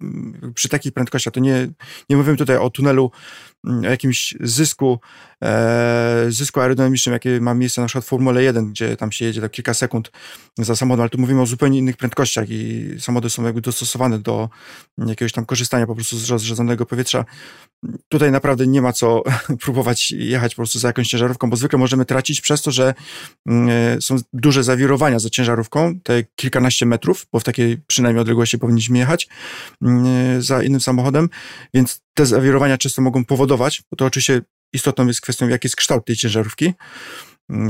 przy 0.53 0.69
takich 0.69 0.91
prędkościach, 0.91 1.33
to 1.33 1.39
nie, 1.39 1.67
nie 2.09 2.17
mówimy 2.17 2.37
tutaj 2.37 2.57
o 2.57 2.69
tunelu, 2.69 3.11
o 3.67 3.89
jakimś 3.89 4.35
zysku, 4.39 4.99
e, 5.43 6.25
zysku 6.29 6.59
aerodynamicznym, 6.59 7.13
jakie 7.13 7.41
ma 7.41 7.53
miejsce 7.53 7.81
na 7.81 7.87
przykład 7.87 8.05
w 8.05 8.07
Formule 8.07 8.43
1, 8.43 8.69
gdzie 8.69 8.97
tam 8.97 9.11
się 9.11 9.25
jedzie 9.25 9.41
tak 9.41 9.51
kilka 9.51 9.73
sekund 9.73 10.11
za 10.57 10.75
samochodem, 10.75 11.01
ale 11.01 11.09
tu 11.09 11.17
mówimy 11.17 11.41
o 11.41 11.45
zupełnie 11.45 11.79
innych 11.79 11.97
prędkościach 11.97 12.45
i 12.49 12.89
samochody 12.99 13.29
są 13.29 13.43
jakby 13.43 13.61
dostosowane 13.61 14.19
do 14.19 14.49
jakiegoś 14.97 15.31
tam 15.31 15.45
korzystania 15.45 15.87
po 15.87 15.95
prostu 15.95 16.17
z 16.17 16.29
rozrzedzonego 16.29 16.85
powietrza. 16.85 17.25
Tutaj 18.07 18.31
naprawdę 18.31 18.67
nie 18.67 18.81
ma 18.81 18.93
co 18.93 19.23
próbować 19.63 20.11
jechać 20.11 20.55
po 20.55 20.59
prostu 20.59 20.79
za 20.79 20.87
jakąś 20.87 21.07
ciężarówką, 21.07 21.49
bo 21.49 21.55
zwykle 21.55 21.79
możemy 21.79 22.05
tracić 22.05 22.41
przez 22.41 22.61
to, 22.61 22.71
że 22.71 22.93
mm, 23.45 23.69
e, 23.69 24.01
są 24.01 24.15
duże 24.33 24.63
zawirowania 24.63 25.19
za 25.19 25.29
ciężarówką, 25.29 25.99
te 26.03 26.23
kilkanaście 26.35 26.85
metrów, 26.85 27.27
bo 27.31 27.39
w 27.39 27.43
takiej 27.43 27.77
przynajmniej 27.87 28.21
odległości 28.21 28.59
powinniśmy 28.59 28.97
jechać 28.97 29.27
mm, 29.81 30.05
e, 30.37 30.41
za 30.41 30.63
innym 30.63 30.81
samochodem, 30.81 31.29
więc 31.73 32.01
te 32.19 32.25
zawirowania 32.25 32.77
często 32.77 33.01
mogą 33.01 33.25
powodować, 33.25 33.83
bo 33.91 33.97
to 33.97 34.05
oczywiście 34.05 34.41
istotną 34.73 35.07
jest 35.07 35.21
kwestią, 35.21 35.47
jaki 35.47 35.65
jest 35.65 35.75
kształt 35.75 36.05
tej 36.05 36.15
ciężarówki. 36.15 36.73
Mm, 37.49 37.69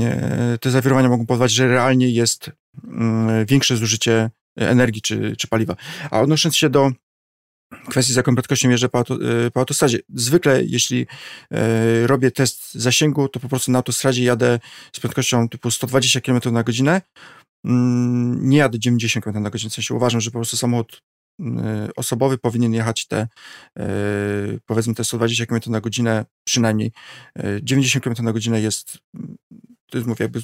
te 0.58 0.70
zawirowania 0.70 1.08
mogą 1.08 1.26
powodować, 1.26 1.52
że 1.52 1.68
realnie 1.68 2.10
jest 2.10 2.50
większe 3.46 3.76
zużycie 3.76 4.30
energii 4.56 5.02
czy, 5.02 5.36
czy 5.36 5.48
paliwa. 5.48 5.76
A 6.10 6.20
odnosząc 6.20 6.56
się 6.56 6.70
do 6.70 6.90
kwestii, 7.88 8.12
z 8.12 8.16
jaką 8.16 8.34
prędkością 8.34 8.70
jeżdżę 8.70 8.88
po, 8.88 8.98
auto, 8.98 9.14
e, 9.14 9.50
po 9.50 9.60
autostradzie. 9.60 9.98
Zwykle, 10.14 10.62
jeśli 10.64 11.06
e, 11.50 12.06
robię 12.06 12.30
test 12.30 12.74
zasięgu, 12.74 13.28
to 13.28 13.40
po 13.40 13.48
prostu 13.48 13.72
na 13.72 13.78
autostradzie 13.78 14.24
jadę 14.24 14.58
z 14.92 15.00
prędkością 15.00 15.48
typu 15.48 15.70
120 15.70 16.20
km 16.20 16.40
na 16.52 16.62
godzinę. 16.62 17.02
Mm, 17.64 18.48
nie 18.48 18.58
jadę 18.58 18.78
90 18.78 19.24
km 19.24 19.42
na 19.42 19.50
godzinę. 19.50 19.70
W 19.70 19.74
sensie 19.74 19.94
uważam, 19.94 20.20
że 20.20 20.30
po 20.30 20.38
prostu 20.38 20.56
samochód 20.56 21.02
mm, 21.02 21.19
osobowy 21.96 22.38
powinien 22.38 22.74
jechać 22.74 23.06
te, 23.06 23.28
e, 23.78 23.88
powiedzmy, 24.66 24.94
te 24.94 25.04
120 25.04 25.46
km 25.46 25.60
na 25.66 25.80
godzinę 25.80 26.24
przynajmniej. 26.44 26.92
90 27.62 28.04
km 28.04 28.24
na 28.24 28.32
godzinę 28.32 28.60
jest, 28.60 28.98
to 29.90 29.98
jest, 29.98 30.08
mówię, 30.08 30.24
jakby 30.24 30.42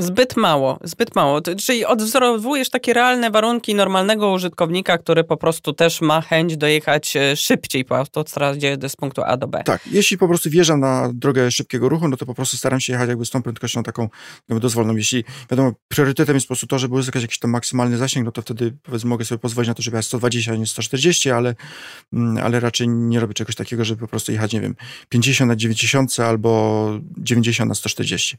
Zbyt 0.00 0.36
mało, 0.36 0.78
zbyt 0.84 1.14
mało. 1.16 1.40
Czyli 1.40 1.84
odwzorowujesz 1.84 2.70
takie 2.70 2.92
realne 2.92 3.30
warunki 3.30 3.74
normalnego 3.74 4.32
użytkownika, 4.32 4.98
który 4.98 5.24
po 5.24 5.36
prostu 5.36 5.72
też 5.72 6.00
ma 6.00 6.20
chęć 6.20 6.56
dojechać 6.56 7.16
e, 7.16 7.36
szybciej 7.36 7.84
po 7.84 7.96
autostradzie 7.96 8.76
z 8.88 8.96
punktu 8.96 9.22
A 9.22 9.36
do 9.36 9.48
B. 9.48 9.62
Tak, 9.64 9.86
jeśli 9.86 10.18
po 10.18 10.28
prostu 10.28 10.50
wjeżdżam 10.50 10.80
na 10.80 11.10
drogę 11.14 11.50
szybkiego 11.50 11.88
ruchu, 11.88 12.08
no 12.08 12.16
to 12.16 12.26
po 12.26 12.34
prostu 12.34 12.56
staram 12.56 12.80
się 12.80 12.92
jechać 12.92 13.08
jakby 13.08 13.26
z 13.26 13.30
tą 13.30 13.42
prędkością 13.42 13.82
taką 13.82 14.08
jakby 14.48 14.60
dozwoloną. 14.60 14.96
Jeśli, 14.96 15.24
wiadomo, 15.50 15.72
priorytetem 15.88 16.36
jest 16.36 16.46
po 16.46 16.48
prostu 16.48 16.66
to, 16.66 16.78
żeby 16.78 16.94
uzyskać 16.94 17.22
jakiś 17.22 17.38
tam 17.38 17.50
maksymalny 17.50 17.96
zasięg, 17.96 18.26
no 18.26 18.32
to 18.32 18.42
wtedy 18.42 18.76
powiedzmy 18.82 19.10
mogę 19.10 19.24
sobie 19.24 19.38
pozwolić 19.38 19.68
na 19.68 19.74
to, 19.74 19.82
żeby 19.82 19.96
jechać 19.96 20.06
120, 20.06 20.52
a 20.52 20.56
nie 20.56 20.66
140, 20.66 21.30
ale, 21.30 21.54
mm, 22.12 22.44
ale 22.44 22.60
raczej 22.60 22.88
nie 22.88 23.20
robię 23.20 23.34
czegoś 23.34 23.54
takiego, 23.54 23.84
żeby 23.84 24.00
po 24.00 24.08
prostu 24.08 24.32
jechać, 24.32 24.52
nie 24.52 24.60
wiem, 24.60 24.76
50 25.08 25.48
na 25.48 25.56
90 25.56 26.20
albo 26.20 26.90
90 27.16 27.68
na 27.68 27.74
140. 27.74 28.36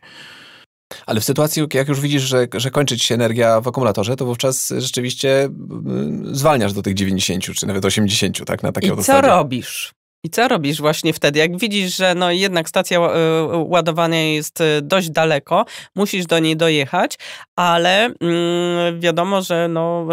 Ale 1.06 1.20
w 1.20 1.24
sytuacji, 1.24 1.64
jak 1.74 1.88
już 1.88 2.00
widzisz, 2.00 2.24
że, 2.24 2.48
że 2.54 2.72
kończy 2.72 2.98
ci 2.98 3.08
się 3.08 3.16
energia 3.16 3.62
w 3.62 3.68
akumulatorze, 3.68 4.16
to 4.16 4.26
wówczas 4.26 4.74
rzeczywiście 4.78 5.44
mm, 5.44 6.36
zwalniasz 6.36 6.74
do 6.74 6.82
tych 6.82 6.94
90 6.94 7.44
czy 7.44 7.68
nawet 7.68 7.86
80, 7.86 8.46
tak? 8.46 8.64
Na 8.64 8.72
takie 8.72 8.88
I 8.88 9.04
co 9.04 9.22
robisz? 9.22 9.94
I 10.24 10.30
co 10.30 10.48
robisz 10.48 10.82
właśnie 10.82 11.14
wtedy, 11.14 11.40
jak 11.40 11.58
widzisz, 11.58 11.98
że 11.98 12.16
no 12.16 12.32
jednak 12.32 12.70
stacja 12.70 13.00
e, 13.00 13.12
ładowania 13.58 14.34
jest 14.34 14.62
e, 14.62 14.82
dość 14.82 15.10
daleko, 15.10 15.66
musisz 15.96 16.26
do 16.26 16.40
niej 16.40 16.58
dojechać, 16.58 17.16
ale 17.56 18.06
mm, 18.06 19.00
wiadomo, 19.00 19.42
że 19.42 19.68
no, 19.68 20.08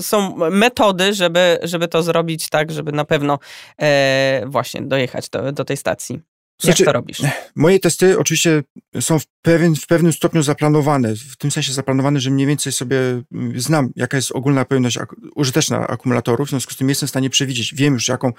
są 0.00 0.36
metody, 0.50 1.14
żeby, 1.14 1.58
żeby 1.62 1.88
to 1.88 2.02
zrobić 2.02 2.48
tak, 2.48 2.72
żeby 2.72 2.92
na 2.92 3.04
pewno 3.04 3.38
e, 3.82 4.42
właśnie 4.46 4.82
dojechać 4.82 5.28
do, 5.28 5.52
do 5.52 5.64
tej 5.64 5.76
stacji. 5.76 6.33
Znaczy, 6.62 6.82
Jak 6.82 6.86
to 6.86 6.92
robisz? 6.92 7.18
Moje 7.56 7.80
testy 7.80 8.18
oczywiście 8.18 8.62
są 9.00 9.18
w, 9.18 9.26
pewien, 9.42 9.76
w 9.76 9.86
pewnym 9.86 10.12
stopniu 10.12 10.42
zaplanowane, 10.42 11.16
w 11.16 11.36
tym 11.36 11.50
sensie 11.50 11.72
zaplanowane, 11.72 12.20
że 12.20 12.30
mniej 12.30 12.46
więcej 12.46 12.72
sobie 12.72 12.98
mm, 13.32 13.60
znam, 13.60 13.90
jaka 13.96 14.16
jest 14.16 14.32
ogólna 14.32 14.64
pojemność 14.64 14.96
ak 14.96 15.14
użyteczna 15.34 15.86
akumulatorów, 15.86 16.46
w 16.48 16.50
związku 16.50 16.72
z 16.72 16.76
tym 16.76 16.88
jestem 16.88 17.06
w 17.06 17.10
stanie 17.10 17.30
przewidzieć, 17.30 17.74
wiem 17.74 17.94
już 17.94 18.08
jaką, 18.08 18.28
e, 18.28 18.32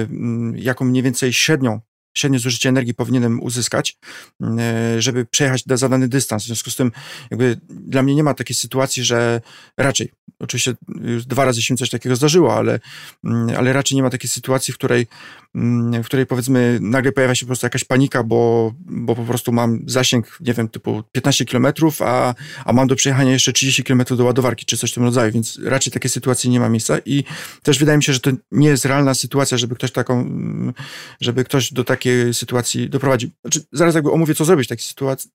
mm, 0.00 0.56
jaką 0.58 0.84
mniej 0.84 1.02
więcej 1.02 1.32
średnią 1.32 1.80
średnie 2.16 2.38
zużycie 2.38 2.68
energii 2.68 2.94
powinienem 2.94 3.42
uzyskać, 3.42 3.98
e, 4.42 5.02
żeby 5.02 5.24
przejechać 5.24 5.64
zadany 5.66 6.08
dystans. 6.08 6.42
W 6.42 6.46
związku 6.46 6.70
z 6.70 6.76
tym 6.76 6.92
jakby 7.30 7.60
dla 7.70 8.02
mnie 8.02 8.14
nie 8.14 8.22
ma 8.22 8.34
takiej 8.34 8.56
sytuacji, 8.56 9.04
że 9.04 9.40
raczej, 9.76 10.12
oczywiście 10.38 10.74
już 11.00 11.26
dwa 11.26 11.44
razy 11.44 11.62
się 11.62 11.76
coś 11.76 11.90
takiego 11.90 12.16
zdarzyło, 12.16 12.56
ale, 12.56 12.80
mm, 13.24 13.56
ale 13.58 13.72
raczej 13.72 13.96
nie 13.96 14.02
ma 14.02 14.10
takiej 14.10 14.30
sytuacji, 14.30 14.74
w 14.74 14.78
której, 14.78 15.06
mm, 15.54 16.02
w 16.02 16.06
której 16.06 16.26
powiedzmy 16.26 16.78
nagle 16.80 17.12
pojawia 17.12 17.34
się 17.34 17.46
po 17.46 17.48
prostu 17.48 17.66
jakaś 17.66 17.84
panika, 17.84 18.22
bo, 18.22 18.72
bo 18.80 19.14
po 19.14 19.24
prostu 19.24 19.52
mam 19.52 19.80
zasięg, 19.86 20.38
nie 20.40 20.54
wiem, 20.54 20.68
typu 20.68 21.02
15 21.12 21.44
kilometrów, 21.44 22.02
a, 22.02 22.34
a 22.64 22.72
mam 22.72 22.88
do 22.88 22.96
przejechania 22.96 23.32
jeszcze 23.32 23.52
30 23.52 23.84
kilometrów 23.84 24.18
do 24.18 24.24
ładowarki, 24.24 24.66
czy 24.66 24.76
coś 24.76 24.90
w 24.90 24.94
tym 24.94 25.02
rodzaju, 25.02 25.32
więc 25.32 25.60
raczej 25.64 25.92
takiej 25.92 26.10
sytuacji 26.10 26.50
nie 26.50 26.60
ma 26.60 26.68
miejsca 26.68 26.98
i 27.06 27.24
też 27.62 27.78
wydaje 27.78 27.98
mi 27.98 28.04
się, 28.04 28.12
że 28.12 28.20
to 28.20 28.30
nie 28.52 28.68
jest 28.68 28.84
realna 28.84 29.14
sytuacja, 29.14 29.58
żeby 29.58 29.74
ktoś 29.74 29.92
taką, 29.92 30.20
mm, 30.20 30.74
żeby 31.20 31.44
ktoś 31.44 31.72
do 31.72 31.84
takiej 31.84 32.05
takiej 32.06 32.34
sytuacji 32.34 32.90
doprowadzi. 32.90 33.30
Znaczy, 33.40 33.64
zaraz 33.72 33.94
jakby 33.94 34.10
omówię, 34.12 34.34
co 34.34 34.44
zrobić 34.44 34.66
w 34.66 34.68
takiej 34.68 34.84
sytuacji, 34.84 35.30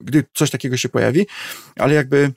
gdy 0.00 0.24
coś 0.34 0.50
takiego 0.50 0.76
się 0.76 0.88
pojawi, 0.88 1.26
ale 1.76 1.94
jakby 1.94 2.32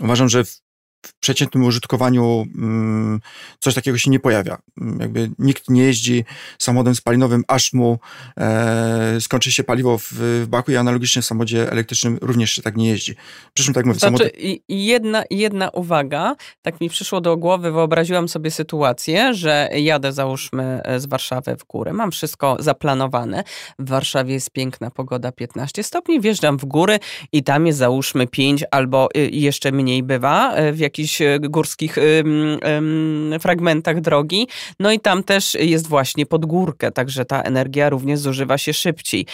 uważam, 0.00 0.28
że 0.28 0.44
w 0.44 0.63
w 1.06 1.14
przeciętnym 1.20 1.64
użytkowaniu 1.64 2.46
mm, 2.54 3.20
coś 3.58 3.74
takiego 3.74 3.98
się 3.98 4.10
nie 4.10 4.20
pojawia. 4.20 4.58
Mm, 4.80 5.00
jakby 5.00 5.30
nikt 5.38 5.70
nie 5.70 5.82
jeździ 5.82 6.24
samochodem 6.58 6.94
spalinowym, 6.94 7.44
aż 7.48 7.72
mu 7.72 7.98
e, 8.36 9.20
skończy 9.20 9.52
się 9.52 9.64
paliwo 9.64 9.98
w, 9.98 10.12
w 10.12 10.46
baku 10.48 10.72
i 10.72 10.76
analogicznie 10.76 11.22
w 11.22 11.24
samochodzie 11.24 11.72
elektrycznym 11.72 12.18
również 12.22 12.50
się 12.50 12.62
tak 12.62 12.76
nie 12.76 12.88
jeździ. 12.88 13.14
Przy 13.54 13.64
czym 13.64 13.74
tak 13.74 13.86
mówię, 13.86 13.98
znaczy, 13.98 14.16
samochód... 14.16 14.62
jedna, 14.68 15.24
jedna 15.30 15.70
uwaga, 15.70 16.36
tak 16.62 16.80
mi 16.80 16.90
przyszło 16.90 17.20
do 17.20 17.36
głowy, 17.36 17.72
wyobraziłam 17.72 18.28
sobie 18.28 18.50
sytuację, 18.50 19.34
że 19.34 19.68
jadę 19.76 20.12
załóżmy 20.12 20.80
z 20.96 21.06
Warszawy 21.06 21.56
w 21.56 21.64
górę, 21.64 21.92
mam 21.92 22.10
wszystko 22.10 22.56
zaplanowane, 22.60 23.44
w 23.78 23.88
Warszawie 23.88 24.34
jest 24.34 24.50
piękna 24.50 24.90
pogoda, 24.90 25.32
15 25.32 25.82
stopni, 25.82 26.20
wjeżdżam 26.20 26.58
w 26.58 26.64
góry 26.64 26.98
i 27.32 27.42
tam 27.42 27.66
jest 27.66 27.78
załóżmy 27.78 28.26
5 28.26 28.64
albo 28.70 29.08
y, 29.16 29.30
jeszcze 29.32 29.72
mniej 29.72 30.02
bywa 30.02 30.54
w 30.72 30.80
jakichś 30.94 31.20
e, 31.20 31.38
górskich 31.40 31.98
fragmentach 33.40 34.00
drogi. 34.00 34.48
No 34.80 34.92
i 34.92 35.00
tam 35.00 35.22
też 35.22 35.54
jest 35.54 35.88
właśnie 35.88 36.26
pod 36.26 36.46
górkę, 36.46 36.90
także 36.90 37.24
ta 37.24 37.42
energia 37.42 37.88
również 37.88 38.18
zużywa 38.18 38.58
się 38.58 38.72
szybciej. 38.72 39.26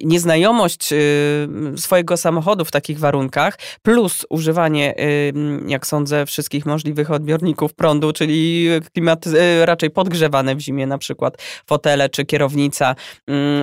Nieznajomość 0.00 0.92
y, 0.92 1.48
swojego 1.76 2.16
samochodu 2.16 2.64
w 2.64 2.70
takich 2.70 2.98
warunkach, 2.98 3.58
plus 3.82 4.26
używanie, 4.30 4.94
jak 5.66 5.86
sądzę, 5.86 6.26
wszystkich 6.26 6.66
możliwych 6.66 7.10
odbiorników 7.10 7.74
prądu, 7.74 8.12
czyli 8.12 8.68
klimat 8.92 9.26
y, 9.26 9.66
raczej 9.66 9.90
podgrzewane 9.90 10.56
w 10.56 10.60
zimie, 10.60 10.86
na 10.86 10.98
przykład 10.98 11.42
fotele 11.66 12.08
czy 12.08 12.24
kierownica 12.24 12.94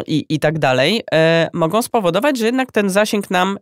i, 0.08 0.26
i 0.30 0.40
tak 0.40 0.60
dalej, 0.60 1.02
e, 1.14 1.50
mogą 1.54 1.82
spowodować, 1.82 2.38
że 2.38 2.46
jednak 2.46 2.72
ten 2.72 2.90
zasięg 2.90 3.30
nam 3.30 3.58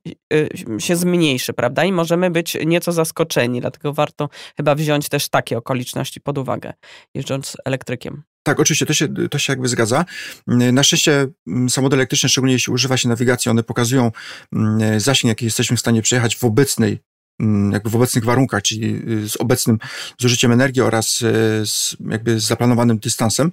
się 0.79 0.95
zmniejszy, 0.95 1.53
prawda? 1.53 1.83
I 1.83 1.91
możemy 1.91 2.31
być 2.31 2.57
nieco 2.65 2.91
zaskoczeni, 2.91 3.16
dlatego 3.59 3.93
warto 3.93 4.29
chyba 4.57 4.75
wziąć 4.75 5.09
też 5.09 5.29
takie 5.29 5.57
okoliczności 5.57 6.21
pod 6.21 6.37
uwagę, 6.37 6.73
jeżdżąc 7.13 7.57
elektrykiem. 7.65 8.23
Tak, 8.43 8.59
oczywiście, 8.59 8.85
to 8.85 8.93
się, 8.93 9.07
to 9.31 9.39
się 9.39 9.53
jakby 9.53 9.67
zgadza. 9.67 10.05
Na 10.47 10.83
szczęście 10.83 11.27
mm, 11.47 11.69
samochody 11.69 11.95
elektryczne, 11.95 12.29
szczególnie 12.29 12.53
jeśli 12.53 12.73
używa 12.73 12.97
się 12.97 13.09
nawigacji, 13.09 13.51
one 13.51 13.63
pokazują 13.63 14.11
mm, 14.53 14.99
zasięg, 14.99 15.29
jaki 15.29 15.45
jesteśmy 15.45 15.77
w 15.77 15.79
stanie 15.79 16.01
przejechać 16.01 16.35
w 16.35 16.43
obecnej 16.43 16.99
Mm, 17.39 17.71
jakby 17.71 17.89
w 17.89 17.95
obecnych 17.95 18.25
warunkach, 18.25 18.63
czyli 18.63 19.03
y, 19.09 19.29
z 19.29 19.37
obecnym 19.37 19.79
zużyciem 20.17 20.51
energii 20.51 20.81
oraz 20.81 21.21
y, 21.21 21.25
z, 21.65 21.97
jakby 22.09 22.39
z 22.39 22.43
zaplanowanym 22.43 22.99
dystansem. 22.99 23.51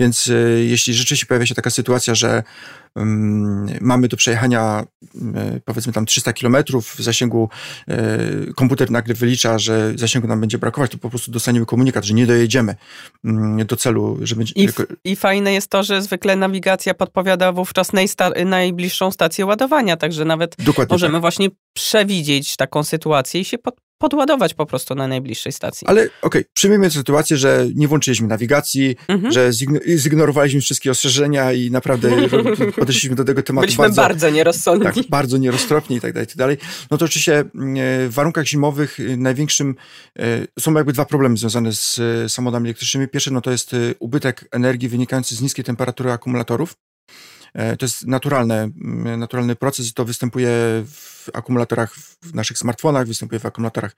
Więc 0.00 0.26
y, 0.26 0.66
jeśli 0.68 0.94
rzeczywiście 0.94 1.26
pojawia 1.26 1.46
się 1.46 1.54
taka 1.54 1.70
sytuacja, 1.70 2.14
że 2.14 2.42
mamy 3.80 4.08
do 4.08 4.16
przejechania 4.16 4.84
powiedzmy 5.64 5.92
tam 5.92 6.06
300 6.06 6.32
kilometrów 6.32 6.94
w 6.94 7.02
zasięgu, 7.02 7.48
komputer 8.56 8.90
nagle 8.90 9.14
wylicza, 9.14 9.58
że 9.58 9.92
zasięgu 9.96 10.28
nam 10.28 10.40
będzie 10.40 10.58
brakować, 10.58 10.90
to 10.90 10.98
po 10.98 11.10
prostu 11.10 11.30
dostaniemy 11.30 11.66
komunikat, 11.66 12.04
że 12.04 12.14
nie 12.14 12.26
dojedziemy 12.26 12.74
um, 13.24 13.66
do 13.66 13.76
celu, 13.76 14.18
że 14.22 14.36
będzie... 14.36 14.52
I, 14.56 14.68
I 15.04 15.16
fajne 15.16 15.52
jest 15.52 15.70
to, 15.70 15.82
że 15.82 16.02
zwykle 16.02 16.36
nawigacja 16.36 16.94
podpowiada 16.94 17.52
wówczas 17.52 17.90
najbliższą 18.44 19.10
stację 19.10 19.46
ładowania, 19.46 19.96
także 19.96 20.24
nawet 20.24 20.56
Dokładnie 20.58 20.94
możemy 20.94 21.12
tak. 21.12 21.20
właśnie 21.20 21.48
przewidzieć 21.72 22.56
taką 22.56 22.84
sytuację 22.84 23.40
i 23.40 23.44
się 23.44 23.58
pod, 23.58 23.76
podładować 24.00 24.54
po 24.54 24.66
prostu 24.66 24.94
na 24.94 25.08
najbliższej 25.08 25.52
stacji. 25.52 25.86
Ale 25.86 26.00
okej, 26.02 26.12
okay, 26.22 26.44
przyjmijmy 26.52 26.90
sytuację, 26.90 27.36
że 27.36 27.66
nie 27.74 27.88
włączyliśmy 27.88 28.28
nawigacji, 28.28 28.96
mhm. 29.08 29.32
że 29.32 29.50
zignorowaliśmy 29.96 30.60
wszystkie 30.60 30.90
ostrzeżenia 30.90 31.52
i 31.52 31.70
naprawdę 31.70 32.10
podeszliśmy 32.78 33.16
do 33.16 33.24
tego 33.24 33.42
tematu 33.42 33.66
Byliśmy 33.66 33.82
bardzo, 33.82 34.02
bardzo 34.02 34.30
nierozsądni. 34.30 34.84
Tak, 34.84 35.08
bardzo 35.08 35.38
nieroztropni 35.38 35.96
i 35.96 36.00
tak 36.00 36.12
dalej, 36.12 36.24
i 36.24 36.28
tak 36.28 36.36
dalej. 36.36 36.56
No 36.90 36.98
to 36.98 37.04
oczywiście 37.04 37.38
e, 37.38 37.44
w 38.08 38.10
warunkach 38.10 38.46
zimowych 38.46 39.00
e, 39.00 39.16
największym 39.16 39.74
e, 40.18 40.22
są 40.58 40.74
jakby 40.74 40.92
dwa 40.92 41.04
problemy 41.04 41.36
związane 41.36 41.72
z 41.72 42.00
samochodami 42.32 42.68
elektrycznymi. 42.68 43.08
Pierwszy 43.08 43.30
no 43.30 43.40
to 43.40 43.50
jest 43.50 43.76
ubytek 43.98 44.48
energii 44.52 44.88
wynikający 44.88 45.36
z 45.36 45.40
niskiej 45.40 45.64
temperatury 45.64 46.12
akumulatorów. 46.12 46.74
E, 47.54 47.76
to 47.76 47.84
jest 47.84 48.06
naturalne, 48.06 48.70
naturalny 49.16 49.56
proces 49.56 49.88
i 49.88 49.92
to 49.92 50.04
występuje 50.04 50.50
w 50.86 51.28
akumulatorach 51.32 51.94
w 51.94 52.34
naszych 52.34 52.58
smartfonach, 52.58 53.06
występuje 53.06 53.38
w 53.38 53.46
akumulatorach 53.46 53.92
e, 53.92 53.94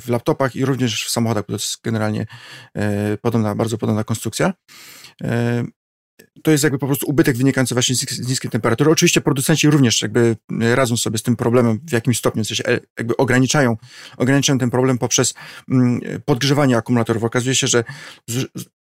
w 0.00 0.08
laptopach 0.08 0.56
i 0.56 0.64
również 0.64 1.06
w 1.06 1.10
samochodach, 1.10 1.44
bo 1.44 1.46
to 1.46 1.52
jest 1.52 1.82
generalnie 1.82 2.26
e, 2.74 3.16
podobna, 3.16 3.54
bardzo 3.54 3.78
podobna 3.78 4.04
konstrukcja 4.04 4.52
to 6.42 6.50
jest 6.50 6.64
jakby 6.64 6.78
po 6.78 6.86
prostu 6.86 7.06
ubytek 7.08 7.36
wynikający 7.36 7.74
właśnie 7.74 7.94
z 7.94 8.28
niskiej 8.28 8.50
temperatury. 8.50 8.90
Oczywiście 8.90 9.20
producenci 9.20 9.70
również 9.70 10.02
jakby 10.02 10.36
radzą 10.74 10.96
sobie 10.96 11.18
z 11.18 11.22
tym 11.22 11.36
problemem 11.36 11.80
w 11.88 11.92
jakimś 11.92 12.18
stopniu, 12.18 12.44
w 12.44 12.46
sensie 12.46 12.64
jakby 12.98 13.16
ograniczają, 13.16 13.76
ograniczają 14.16 14.58
ten 14.58 14.70
problem 14.70 14.98
poprzez 14.98 15.34
mm, 15.70 16.00
podgrzewanie 16.24 16.76
akumulatorów. 16.76 17.24
Okazuje 17.24 17.54
się, 17.54 17.66
że 17.66 17.84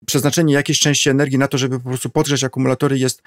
przeznaczenie 0.05 0.53
jakiejś 0.53 0.79
części 0.79 1.10
energii 1.10 1.38
na 1.38 1.47
to, 1.47 1.57
żeby 1.57 1.79
po 1.79 1.89
prostu 1.89 2.10
podgrzać 2.10 2.43
akumulatory 2.43 2.99
jest 2.99 3.21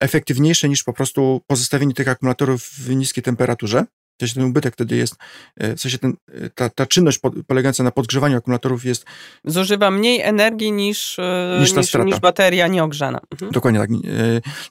efektywniejsze 0.00 0.68
niż 0.68 0.84
po 0.84 0.92
prostu 0.92 1.40
pozostawienie 1.46 1.94
tych 1.94 2.08
akumulatorów 2.08 2.62
w 2.62 2.94
niskiej 2.94 3.24
temperaturze. 3.24 3.84
To 4.20 4.26
się 4.26 4.34
ten 4.34 4.44
ubytek 4.44 4.74
wtedy 4.74 4.96
jest, 4.96 5.16
e, 5.56 5.76
w 5.76 5.80
sensie 5.80 5.98
ten, 5.98 6.14
e, 6.32 6.50
ta, 6.50 6.68
ta 6.68 6.86
czynność 6.86 7.20
polegająca 7.46 7.82
na 7.82 7.90
podgrzewaniu 7.90 8.36
akumulatorów 8.36 8.84
jest... 8.84 9.04
Zużywa 9.44 9.90
mniej 9.90 10.20
energii 10.20 10.72
niż, 10.72 11.18
e, 11.18 11.58
niż, 11.60 11.72
niż, 11.72 11.94
niż 11.94 12.20
bateria 12.20 12.66
nieogrzana. 12.66 13.20
Mhm. 13.32 13.52
Dokładnie 13.52 13.80
tak. 13.80 13.90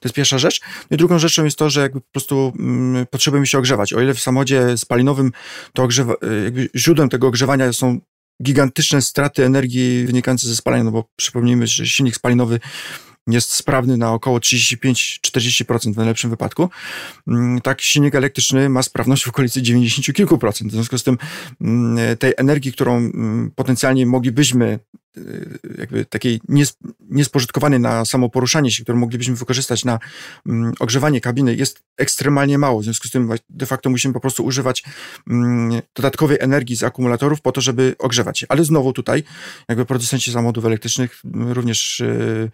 jest 0.04 0.14
pierwsza 0.14 0.38
rzecz. 0.38 0.60
No 0.90 0.94
I 0.94 0.96
drugą 0.96 1.18
rzeczą 1.18 1.44
jest 1.44 1.58
to, 1.58 1.70
że 1.70 1.80
jakby 1.80 2.00
po 2.00 2.10
prostu 2.12 2.52
mm, 2.58 3.06
potrzebujemy 3.06 3.46
się 3.46 3.58
ogrzewać. 3.58 3.92
O 3.92 4.00
ile 4.00 4.14
w 4.14 4.20
samochodzie 4.20 4.78
spalinowym 4.78 5.32
to 5.72 5.82
ogrzewa, 5.82 6.14
jakby 6.44 6.68
źródłem 6.76 7.08
tego 7.08 7.26
ogrzewania 7.26 7.72
są 7.72 8.00
gigantyczne 8.42 9.02
straty 9.02 9.44
energii 9.44 10.06
wynikające 10.06 10.48
ze 10.48 10.56
spalania, 10.56 10.84
no 10.84 10.90
bo 10.90 11.04
przypomnijmy, 11.16 11.66
że 11.66 11.86
silnik 11.86 12.16
spalinowy 12.16 12.60
jest 13.28 13.54
sprawny 13.54 13.96
na 13.96 14.12
około 14.12 14.38
35-40% 14.38 15.92
w 15.92 15.96
najlepszym 15.96 16.30
wypadku. 16.30 16.70
Mm, 17.26 17.60
tak, 17.60 17.80
silnik 17.80 18.14
elektryczny 18.14 18.68
ma 18.68 18.82
sprawność 18.82 19.24
w 19.24 19.28
okolicy 19.28 19.62
90 19.62 20.16
kilku 20.16 20.38
procent. 20.38 20.70
W 20.70 20.74
związku 20.74 20.98
z 20.98 21.02
tym 21.02 21.18
mm, 21.60 22.16
tej 22.16 22.34
energii, 22.36 22.72
którą 22.72 22.96
mm, 22.96 23.50
potencjalnie 23.54 24.06
moglibyśmy 24.06 24.78
jakby 25.78 26.04
takiej 26.04 26.40
niespożytkowanej 27.10 27.80
na 27.80 28.04
samo 28.04 28.28
poruszanie 28.28 28.70
się, 28.70 28.82
którą 28.82 28.98
moglibyśmy 28.98 29.34
wykorzystać 29.34 29.84
na 29.84 29.98
mm, 30.46 30.72
ogrzewanie 30.80 31.20
kabiny 31.20 31.54
jest 31.54 31.82
ekstremalnie 31.96 32.58
mało. 32.58 32.80
W 32.80 32.84
związku 32.84 33.08
z 33.08 33.10
tym 33.10 33.30
de 33.48 33.66
facto 33.66 33.90
musimy 33.90 34.14
po 34.14 34.20
prostu 34.20 34.44
używać 34.44 34.84
mm, 35.30 35.82
dodatkowej 35.94 36.38
energii 36.40 36.76
z 36.76 36.82
akumulatorów 36.82 37.40
po 37.40 37.52
to, 37.52 37.60
żeby 37.60 37.94
ogrzewać 37.98 38.38
się. 38.38 38.46
Ale 38.48 38.64
znowu 38.64 38.92
tutaj 38.92 39.22
jakby 39.68 39.84
producenci 39.84 40.32
samochodów 40.32 40.64
elektrycznych 40.64 41.20
mm, 41.24 41.52
również 41.52 42.00
yy, 42.00 42.50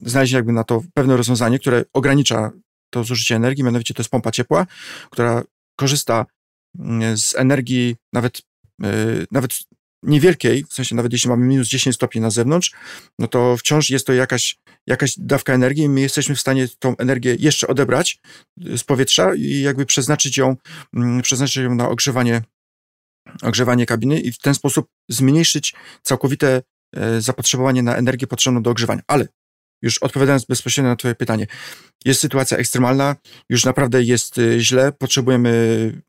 znaleźli 0.00 0.34
jakby 0.34 0.52
na 0.52 0.64
to 0.64 0.82
pewne 0.94 1.16
rozwiązanie, 1.16 1.58
które 1.58 1.84
ogranicza 1.92 2.50
to 2.90 3.04
zużycie 3.04 3.36
energii, 3.36 3.64
mianowicie 3.64 3.94
to 3.94 4.02
jest 4.02 4.10
pompa 4.10 4.30
ciepła, 4.30 4.66
która 5.10 5.42
korzysta 5.76 6.26
z 7.14 7.34
energii 7.36 7.96
nawet, 8.12 8.42
yy, 8.78 9.26
nawet 9.30 9.58
niewielkiej, 10.02 10.64
w 10.64 10.72
sensie 10.72 10.94
nawet 10.94 11.12
jeśli 11.12 11.30
mamy 11.30 11.46
minus 11.46 11.68
10 11.68 11.96
stopni 11.96 12.20
na 12.20 12.30
zewnątrz, 12.30 12.72
no 13.18 13.28
to 13.28 13.56
wciąż 13.56 13.90
jest 13.90 14.06
to 14.06 14.12
jakaś, 14.12 14.58
jakaś 14.86 15.14
dawka 15.18 15.52
energii 15.52 15.84
i 15.84 15.88
my 15.88 16.00
jesteśmy 16.00 16.34
w 16.34 16.40
stanie 16.40 16.68
tą 16.78 16.96
energię 16.96 17.36
jeszcze 17.38 17.66
odebrać 17.66 18.20
z 18.76 18.84
powietrza 18.84 19.34
i 19.34 19.60
jakby 19.60 19.86
przeznaczyć 19.86 20.36
ją, 20.36 20.56
mm, 20.94 21.22
przeznaczyć 21.22 21.56
ją 21.56 21.74
na 21.74 21.88
ogrzewanie, 21.88 22.42
ogrzewanie 23.42 23.86
kabiny 23.86 24.20
i 24.20 24.32
w 24.32 24.38
ten 24.38 24.54
sposób 24.54 24.88
zmniejszyć 25.08 25.74
całkowite 26.02 26.62
e, 26.96 27.20
zapotrzebowanie 27.20 27.82
na 27.82 27.96
energię 27.96 28.26
potrzebną 28.26 28.62
do 28.62 28.70
ogrzewania. 28.70 29.02
Ale 29.06 29.28
już 29.82 29.98
odpowiadając 29.98 30.44
bezpośrednio 30.44 30.90
na 30.90 30.96
Twoje 30.96 31.14
pytanie, 31.14 31.46
jest 32.04 32.20
sytuacja 32.20 32.56
ekstremalna, 32.58 33.16
już 33.48 33.64
naprawdę 33.64 34.02
jest 34.02 34.38
y, 34.38 34.60
źle, 34.60 34.92
potrzebujemy 34.92 35.50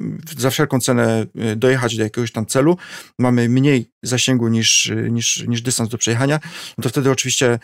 y, 0.01 0.41
za 0.41 0.49
wszelką 0.49 0.79
cenę 0.79 1.25
y, 1.51 1.55
dojechać 1.55 1.97
do 1.97 2.03
jakiegoś 2.03 2.31
tam 2.31 2.45
celu, 2.45 2.77
mamy 3.19 3.49
mniej 3.49 3.91
zasięgu 4.03 4.47
niż, 4.47 4.91
niż, 5.09 5.47
niż 5.47 5.61
dystans 5.61 5.89
do 5.89 5.97
przejechania, 5.97 6.39
no 6.77 6.81
to 6.81 6.89
wtedy 6.89 7.11
oczywiście 7.11 7.59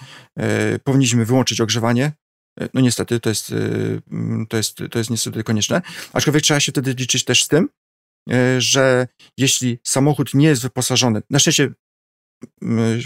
powinniśmy 0.83 1.25
wyłączyć 1.25 1.61
ogrzewanie. 1.61 2.11
No 2.73 2.81
niestety, 2.81 3.19
to 3.19 3.29
jest, 3.29 3.53
to, 4.49 4.57
jest, 4.57 4.77
to 4.91 4.99
jest 4.99 5.09
niestety 5.09 5.43
konieczne. 5.43 5.81
Aczkolwiek 6.13 6.43
trzeba 6.43 6.59
się 6.59 6.71
wtedy 6.71 6.93
liczyć 6.93 7.25
też 7.25 7.43
z 7.43 7.47
tym, 7.47 7.69
że 8.57 9.07
jeśli 9.37 9.79
samochód 9.83 10.33
nie 10.33 10.47
jest 10.47 10.61
wyposażony, 10.61 11.21
na 11.29 11.39
szczęście 11.39 11.73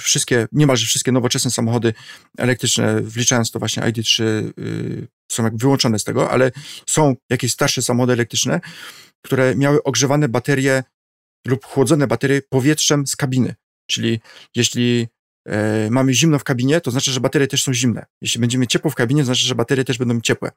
wszystkie, 0.02 0.48
niemalże 0.52 0.86
wszystkie 0.86 1.12
nowoczesne 1.12 1.52
samochody 1.52 1.94
elektryczne, 2.38 3.02
wliczając 3.02 3.52
to 3.52 3.60
właśnie 3.60 3.84
ID3, 3.84 4.24
y, 4.24 5.08
są 5.32 5.44
jak 5.44 5.58
wyłączone 5.58 6.00
z 6.00 6.04
tego, 6.04 6.32
ale 6.32 6.52
są 6.88 7.16
jakieś 7.30 7.52
starsze 7.52 7.82
samochody 7.82 8.14
elektryczne, 8.14 8.62
które 9.22 9.56
miały 9.56 9.84
ogrzewane 9.84 10.30
baterie 10.30 10.84
lub 11.48 11.66
chłodzone 11.66 12.08
baterie 12.08 12.42
powietrzem 12.50 13.08
z 13.08 13.16
kabiny. 13.16 13.56
Czyli 13.88 14.20
jeśli 14.56 15.08
mamy 15.90 16.14
zimno 16.14 16.40
w 16.40 16.44
kabinie, 16.44 16.82
to 16.82 16.92
znaczy, 16.92 17.12
że 17.12 17.20
baterie 17.20 17.48
też 17.48 17.64
są 17.64 17.74
zimne. 17.74 18.06
Jeśli 18.22 18.42
będziemy 18.42 18.68
ciepło 18.68 18.92
w 18.92 18.96
kabinie, 18.96 19.22
to 19.22 19.26
znaczy, 19.26 19.46
że 19.46 19.56
baterie 19.56 19.84
też 19.84 19.98
będą 19.98 20.22
ciepłe. 20.22 20.52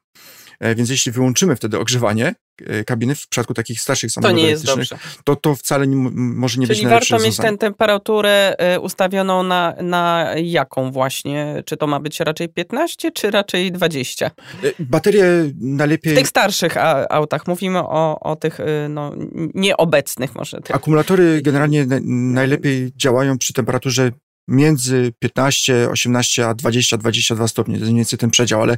E, 0.59 0.75
więc 0.75 0.89
jeśli 0.89 1.11
wyłączymy 1.11 1.55
wtedy 1.55 1.79
ogrzewanie 1.79 2.35
e, 2.65 2.83
kabiny 2.83 3.15
w 3.15 3.27
przypadku 3.27 3.53
takich 3.53 3.81
starszych 3.81 4.11
samochodów 4.11 4.61
to 4.61 4.75
dobrze. 4.75 4.97
To, 5.23 5.35
to 5.35 5.55
wcale 5.55 5.87
nie, 5.87 5.95
może 6.13 6.59
nie 6.59 6.67
Czyli 6.67 6.77
być 6.79 6.83
najlepsze 6.83 7.13
warto 7.13 7.27
mieć 7.27 7.37
tę 7.37 7.57
temperaturę 7.57 8.55
e, 8.57 8.79
ustawioną 8.79 9.43
na, 9.43 9.73
na 9.81 10.33
jaką 10.37 10.91
właśnie? 10.91 11.63
Czy 11.65 11.77
to 11.77 11.87
ma 11.87 11.99
być 11.99 12.19
raczej 12.19 12.49
15, 12.49 13.11
czy 13.11 13.31
raczej 13.31 13.71
20? 13.71 14.31
Baterie 14.79 15.25
najlepiej... 15.59 16.13
W 16.13 16.17
tych 16.17 16.27
starszych 16.27 16.77
autach 17.09 17.47
mówimy 17.47 17.79
o, 17.79 18.19
o 18.19 18.35
tych 18.35 18.57
no, 18.89 19.11
nieobecnych 19.53 20.35
może. 20.35 20.61
Tych. 20.61 20.75
Akumulatory 20.75 21.41
generalnie 21.41 21.85
najlepiej 22.05 22.91
działają 22.95 23.37
przy 23.37 23.53
temperaturze 23.53 24.11
między 24.47 25.13
15, 25.19 25.89
18 25.89 26.47
a 26.47 26.53
20, 26.53 26.97
22 26.97 27.47
stopni. 27.47 27.73
To 27.73 27.79
jest 27.79 27.91
mniej 27.91 27.99
więcej 27.99 28.19
ten 28.19 28.29
przedział, 28.29 28.61
ale 28.61 28.77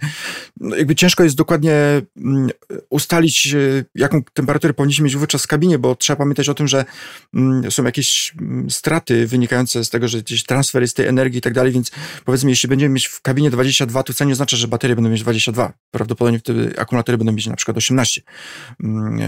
no, 0.59 0.75
jakby 0.75 0.95
ciężko 0.95 1.23
jest 1.23 1.35
dokładnie 1.35 1.73
mm, 2.17 2.49
ustalić, 2.89 3.47
e, 3.53 3.85
jaką 3.95 4.23
temperaturę 4.33 4.73
powinniśmy 4.73 5.05
mieć 5.05 5.15
wówczas 5.15 5.43
w 5.43 5.47
kabinie, 5.47 5.79
bo 5.79 5.95
trzeba 5.95 6.17
pamiętać 6.17 6.49
o 6.49 6.53
tym, 6.53 6.67
że 6.67 6.85
mm, 7.33 7.71
są 7.71 7.83
jakieś 7.83 8.33
mm, 8.41 8.69
straty 8.69 9.27
wynikające 9.27 9.85
z 9.85 9.89
tego, 9.89 10.07
że 10.07 10.21
gdzieś 10.21 10.43
transfer 10.43 10.81
jest 10.81 10.97
tej 10.97 11.07
energii 11.07 11.37
i 11.37 11.41
tak 11.41 11.53
dalej, 11.53 11.71
więc 11.71 11.91
powiedzmy, 12.25 12.49
jeśli 12.49 12.69
będziemy 12.69 12.93
mieć 12.93 13.07
w 13.07 13.21
kabinie 13.21 13.49
22, 13.49 14.03
to 14.03 14.13
wcale 14.13 14.27
nie 14.27 14.33
oznacza, 14.33 14.57
że 14.57 14.67
baterie 14.67 14.95
będą 14.95 15.09
mieć 15.09 15.21
22. 15.21 15.73
Prawdopodobnie 15.91 16.39
wtedy 16.39 16.73
akumulatory 16.77 17.17
będą 17.17 17.33
mieć 17.33 17.47
na 17.47 17.55
przykład 17.55 17.77
18, 17.77 18.21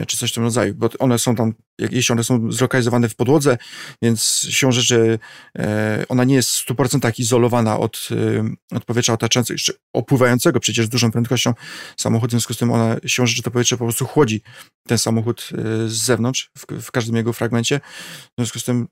czy 0.08 0.17
coś 0.17 0.32
w 0.32 0.34
tym 0.34 0.43
rodzaju, 0.43 0.76
bo 0.76 0.89
one 1.00 1.19
są 1.19 1.36
tam, 1.36 1.54
jeśli 1.80 2.13
one 2.13 2.24
są 2.24 2.52
zlokalizowane 2.52 3.10
w 3.10 3.16
podłodze, 3.16 3.58
więc 4.02 4.48
siłą 4.50 4.72
rzeczy 4.72 5.20
e, 5.60 6.06
ona 6.10 6.24
nie 6.24 6.36
jest 6.36 6.50
w 6.50 6.68
100% 6.68 7.20
izolowana 7.20 7.80
od, 7.80 8.10
y, 8.12 8.44
od 8.76 8.86
powietrza 8.86 9.13
otaczającego, 9.13 9.60
opływającego 9.94 10.60
przecież 10.60 10.88
dużą 10.88 11.12
prędkością 11.12 11.54
samochód, 11.98 12.30
w 12.30 12.32
związku 12.32 12.54
z 12.54 12.58
tym 12.58 12.72
ona 12.72 12.96
siłą 13.06 13.26
rzeczy 13.26 13.44
to 13.44 13.52
powietrze 13.52 13.78
po 13.78 13.86
prostu 13.86 14.06
chłodzi 14.06 14.42
ten 14.88 14.98
samochód 14.98 15.50
y, 15.86 15.90
z 15.90 15.96
zewnątrz, 15.96 16.52
w, 16.58 16.82
w 16.82 16.92
każdym 16.92 17.16
jego 17.16 17.34
fragmencie. 17.34 17.80
W 17.80 18.36
związku 18.38 18.60
z 18.60 18.63
tym 18.63 18.88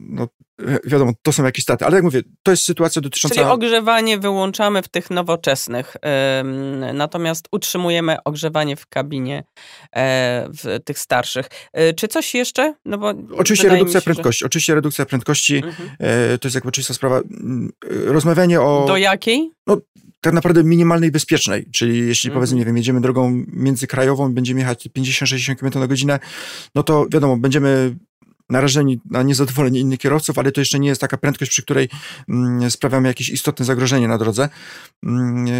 no, 0.00 0.28
wiadomo, 0.84 1.12
to 1.22 1.32
są 1.32 1.44
jakieś 1.44 1.62
straty, 1.62 1.84
ale 1.84 1.94
jak 1.94 2.04
mówię, 2.04 2.22
to 2.42 2.50
jest 2.50 2.64
sytuacja 2.64 3.02
dotycząca... 3.02 3.34
Czyli 3.34 3.46
ogrzewanie 3.46 4.18
wyłączamy 4.18 4.82
w 4.82 4.88
tych 4.88 5.10
nowoczesnych, 5.10 5.96
natomiast 6.94 7.48
utrzymujemy 7.52 8.16
ogrzewanie 8.24 8.76
w 8.76 8.86
kabinie 8.86 9.44
e, 9.96 10.48
w 10.62 10.84
tych 10.84 10.98
starszych. 10.98 11.48
E, 11.72 11.92
czy 11.94 12.08
coś 12.08 12.34
jeszcze? 12.34 12.74
No 12.84 12.98
bo 12.98 13.14
oczywiście 13.36 13.68
redukcja 13.68 14.00
się, 14.00 14.04
prędkości, 14.04 14.40
że... 14.40 14.46
oczywiście 14.46 14.74
redukcja 14.74 15.06
prędkości, 15.06 15.56
mhm. 15.56 15.90
E, 15.98 16.38
to 16.38 16.48
jest 16.48 16.54
jakby 16.54 16.68
oczywista 16.68 16.94
sprawa. 16.94 17.18
Mm, 17.18 17.72
rozmawianie 18.06 18.60
o... 18.60 18.84
Do 18.88 18.96
jakiej? 18.96 19.50
No, 19.66 19.76
tak 20.20 20.32
naprawdę 20.32 20.64
minimalnej 20.64 21.10
bezpiecznej, 21.10 21.66
czyli 21.72 21.98
jeśli 21.98 22.28
mhm. 22.28 22.38
powiedzmy, 22.38 22.58
nie 22.58 22.64
wiem, 22.64 22.76
jedziemy 22.76 23.00
drogą 23.00 23.44
międzykrajową, 23.46 24.34
będziemy 24.34 24.60
jechać 24.60 24.88
50-60 24.98 25.56
km 25.56 25.80
na 25.80 25.86
godzinę, 25.86 26.18
no 26.74 26.82
to 26.82 27.06
wiadomo, 27.12 27.36
będziemy 27.36 27.96
narażeni 28.50 29.00
na 29.10 29.22
niezadowolenie 29.22 29.80
innych 29.80 29.98
kierowców, 29.98 30.38
ale 30.38 30.52
to 30.52 30.60
jeszcze 30.60 30.78
nie 30.78 30.88
jest 30.88 31.00
taka 31.00 31.16
prędkość, 31.16 31.50
przy 31.50 31.62
której 31.62 31.88
mm, 32.28 32.70
sprawiamy 32.70 33.08
jakieś 33.08 33.28
istotne 33.28 33.64
zagrożenie 33.64 34.08
na 34.08 34.18
drodze. 34.18 34.48
Mm, 35.06 35.46
e, 35.46 35.50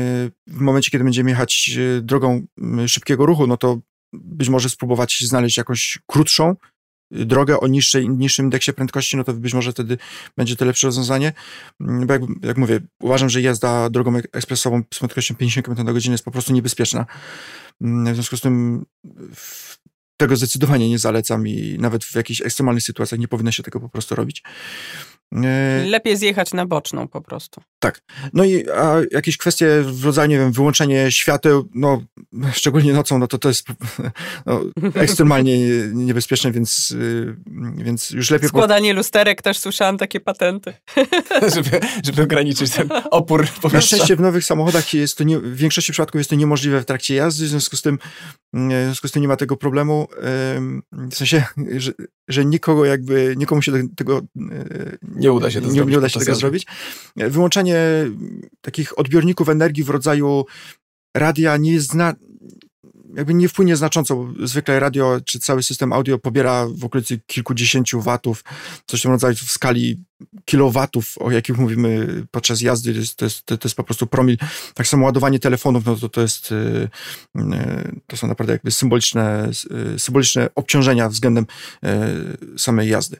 w 0.46 0.61
momencie, 0.61 0.90
kiedy 0.90 1.05
będziemy 1.05 1.31
jechać 1.31 1.79
e, 1.98 2.03
drogą 2.03 2.46
mm, 2.59 2.88
szybkiego 2.88 3.26
ruchu, 3.26 3.46
no 3.46 3.57
to 3.57 3.79
być 4.12 4.48
może 4.48 4.70
spróbować 4.70 5.18
znaleźć 5.20 5.57
jakąś 5.57 5.98
krótszą 6.07 6.57
e, 7.12 7.24
drogę 7.24 7.61
o 7.61 7.66
niższej, 7.66 8.09
niższym 8.09 8.46
indeksie 8.46 8.72
prędkości, 8.72 9.16
no 9.16 9.24
to 9.24 9.33
być 9.33 9.55
może 9.55 9.72
wtedy 9.72 9.98
będzie 10.37 10.57
to 10.57 10.64
lepsze 10.64 10.87
rozwiązanie. 10.87 11.33
Bo 11.81 12.12
jak, 12.12 12.22
jak 12.42 12.57
mówię, 12.57 12.81
uważam, 13.00 13.29
że 13.31 13.40
jazda 13.40 13.90
drogą 13.90 14.16
ekspresową 14.16 14.83
z 14.94 14.98
prędkością 14.98 15.35
50 15.35 15.66
km 15.66 15.87
na 15.87 15.92
godzinę 15.92 16.14
jest 16.14 16.24
po 16.24 16.31
prostu 16.31 16.53
niebezpieczna. 16.53 17.07
W 17.81 18.14
związku 18.14 18.37
z 18.37 18.40
tym 18.40 18.85
tego 20.20 20.37
zdecydowanie 20.37 20.88
nie 20.88 20.98
zalecam 20.98 21.48
i 21.48 21.76
nawet 21.80 22.04
w 22.04 22.14
jakichś 22.14 22.40
ekstremalnych 22.40 22.85
sytuacjach 22.85 23.20
nie 23.20 23.28
powinno 23.28 23.52
się 23.52 23.62
tego 23.62 23.80
po 23.80 23.88
prostu 23.88 24.14
robić. 24.14 24.42
E, 25.44 25.85
Lepiej 25.87 26.16
zjechać 26.16 26.52
na 26.52 26.66
boczną 26.66 27.09
po 27.09 27.20
prostu. 27.20 27.61
Tak. 27.81 28.03
No 28.33 28.45
i 28.45 28.71
a 28.71 28.97
jakieś 29.11 29.37
kwestie 29.37 29.66
w 29.83 30.05
rodzaju, 30.05 30.31
nie 30.31 30.38
wiem, 30.38 30.53
wyłączenie 30.53 31.11
świateł, 31.11 31.69
no 31.75 32.03
szczególnie 32.53 32.93
nocą, 32.93 33.19
no 33.19 33.27
to 33.27 33.38
to 33.38 33.49
jest 33.49 33.66
no, 34.47 34.61
ekstremalnie 34.95 35.59
niebezpieczne, 35.93 36.53
więc, 36.53 36.90
y, 36.90 37.37
więc 37.77 38.11
już 38.11 38.31
lepiej... 38.31 38.49
Składanie 38.49 38.90
po... 38.93 38.97
lusterek, 38.97 39.43
też 39.43 39.59
słyszałam 39.59 39.99
takie 39.99 40.21
patenty. 40.21 40.75
żeby, 41.55 41.81
żeby 42.05 42.23
ograniczyć 42.23 42.71
ten 42.71 42.88
opór 43.11 43.47
powietrza. 43.49 43.77
Na 43.77 43.81
szczęście 43.81 44.16
w 44.16 44.21
nowych 44.21 44.45
samochodach 44.45 44.95
jest 44.95 45.19
to 45.19 45.25
nie, 45.25 45.38
w 45.38 45.57
większości 45.57 45.93
przypadków 45.93 46.19
jest 46.19 46.31
to 46.31 46.37
niemożliwe 46.37 46.81
w 46.81 46.85
trakcie 46.85 47.14
jazdy, 47.14 47.45
w 47.45 47.49
związku 47.49 47.77
z 47.77 47.83
tym, 47.83 47.99
mm, 48.55 48.83
w 48.83 48.85
związku 48.85 49.09
z 49.09 49.12
tym 49.12 49.23
nie 49.23 49.29
ma 49.29 49.37
tego 49.37 49.57
problemu. 49.57 50.09
W 50.93 51.14
sensie, 51.14 51.45
że, 51.77 51.93
że 52.29 52.45
nikogo 52.45 52.85
jakby, 52.85 53.35
nikomu 53.37 53.62
się 53.62 53.88
tego 53.97 54.19
e, 54.19 54.23
nie 55.03 55.33
uda 55.33 55.51
się, 55.51 55.61
to 55.61 55.66
nie, 55.66 55.73
zrobić, 55.73 55.93
nie 55.93 55.99
uda 55.99 56.09
się 56.09 56.21
tego 56.21 56.35
zrobić. 56.35 56.66
Wyłączenie 57.16 57.69
takich 58.61 58.98
odbiorników 58.98 59.48
energii 59.48 59.85
w 59.85 59.90
rodzaju 59.90 60.44
radia 61.16 61.56
nie 61.56 61.72
jest 61.72 61.90
zna, 61.90 62.14
jakby 63.16 63.35
nie 63.35 63.48
wpłynie 63.48 63.76
znacząco, 63.76 64.16
bo 64.16 64.46
zwykle 64.46 64.80
radio 64.80 65.20
czy 65.24 65.40
cały 65.40 65.62
system 65.62 65.92
audio 65.92 66.18
pobiera 66.18 66.66
w 66.74 66.85
okolicy 66.85 67.20
kilkudziesięciu 67.26 68.00
watów, 68.00 68.44
coś 68.87 69.00
w 69.00 69.02
tym 69.02 69.11
rodzaju 69.11 69.35
w 69.35 69.50
skali 69.50 70.04
kilowatów, 70.44 71.14
o 71.18 71.30
jakich 71.30 71.59
mówimy 71.59 72.06
podczas 72.30 72.61
jazdy, 72.61 72.92
to 72.92 72.98
jest, 72.98 73.16
to 73.16 73.24
jest, 73.24 73.46
to 73.46 73.59
jest 73.64 73.76
po 73.76 73.85
prostu 73.85 74.06
promil. 74.06 74.37
Tak 74.74 74.87
samo 74.87 75.06
ładowanie 75.06 75.38
telefonów, 75.38 75.87
no 75.87 75.96
to, 75.96 76.09
to 76.09 76.20
jest, 76.20 76.52
y, 76.52 76.88
y, 77.38 78.00
to 78.06 78.16
są 78.16 78.26
naprawdę 78.26 78.52
jakby 78.52 78.70
symboliczne, 78.70 79.50
y, 79.94 79.98
symboliczne 79.98 80.48
obciążenia 80.54 81.09
względem 81.09 81.46
samej 82.56 82.88
jazdy. 82.88 83.16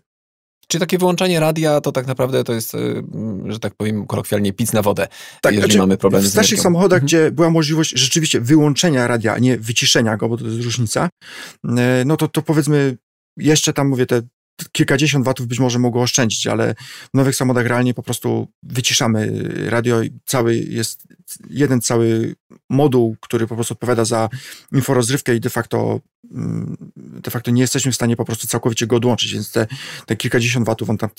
Czy 0.71 0.79
takie 0.79 0.99
wyłączanie 0.99 1.41
radia 1.41 1.81
to 1.81 1.93
tak 1.93 2.07
naprawdę 2.07 2.45
to 2.45 2.53
jest, 2.53 2.75
y, 2.75 3.03
że 3.47 3.59
tak 3.59 3.75
powiem 3.75 4.07
kolokwialnie, 4.07 4.53
pic 4.53 4.73
na 4.73 4.83
wodę, 4.83 5.09
tak, 5.43 5.55
jeżeli 5.55 5.73
znaczy, 5.73 5.79
mamy 5.79 5.97
problem 5.97 6.23
z 6.23 6.27
W 6.27 6.31
starszych 6.31 6.61
samochodach, 6.61 6.97
mhm. 6.97 7.07
gdzie 7.07 7.31
była 7.31 7.51
możliwość 7.51 7.91
rzeczywiście 7.91 8.41
wyłączenia 8.41 9.07
radia, 9.07 9.35
a 9.35 9.39
nie 9.39 9.59
wyciszenia 9.59 10.17
go, 10.17 10.29
bo 10.29 10.37
to 10.37 10.45
jest 10.45 10.63
różnica, 10.63 11.09
y, 11.65 11.69
no 12.07 12.17
to, 12.17 12.29
to 12.29 12.43
powiedzmy 12.43 12.97
jeszcze 13.37 13.73
tam 13.73 13.89
mówię, 13.89 14.07
te 14.07 14.23
kilkadziesiąt 14.73 15.25
watów 15.25 15.47
być 15.47 15.59
może 15.59 15.79
mogło 15.79 16.03
oszczędzić, 16.03 16.47
ale 16.47 16.75
w 17.15 17.15
nowych 17.15 17.37
samochodach 17.37 17.67
realnie 17.67 17.95
po 17.95 18.03
prostu 18.03 18.49
wyciszamy 18.63 19.49
radio 19.71 20.03
i 20.03 20.11
cały 20.27 20.57
jest 20.57 21.09
jeden 21.51 21.81
cały 21.81 22.35
moduł, 22.69 23.17
który 23.21 23.47
po 23.47 23.55
prostu 23.55 23.75
odpowiada 23.75 24.05
za 24.05 24.29
inforozrywkę 24.73 25.37
i 25.37 25.41
de 25.41 25.51
facto 25.51 26.01
mm, 26.35 26.77
de 26.95 27.31
facto 27.31 27.51
nie 27.51 27.63
jesteśmy 27.63 27.93
w 27.93 27.95
stanie 27.95 28.17
po 28.17 28.25
prostu 28.25 28.47
całkowicie 28.47 28.87
go 28.87 28.97
odłączyć, 28.97 29.33
więc 29.33 29.53
te, 29.53 29.67
te 30.07 30.17
kilkadziesiąt 30.17 30.67
watów 30.67 30.91
on 30.91 30.99
tam 30.99 31.11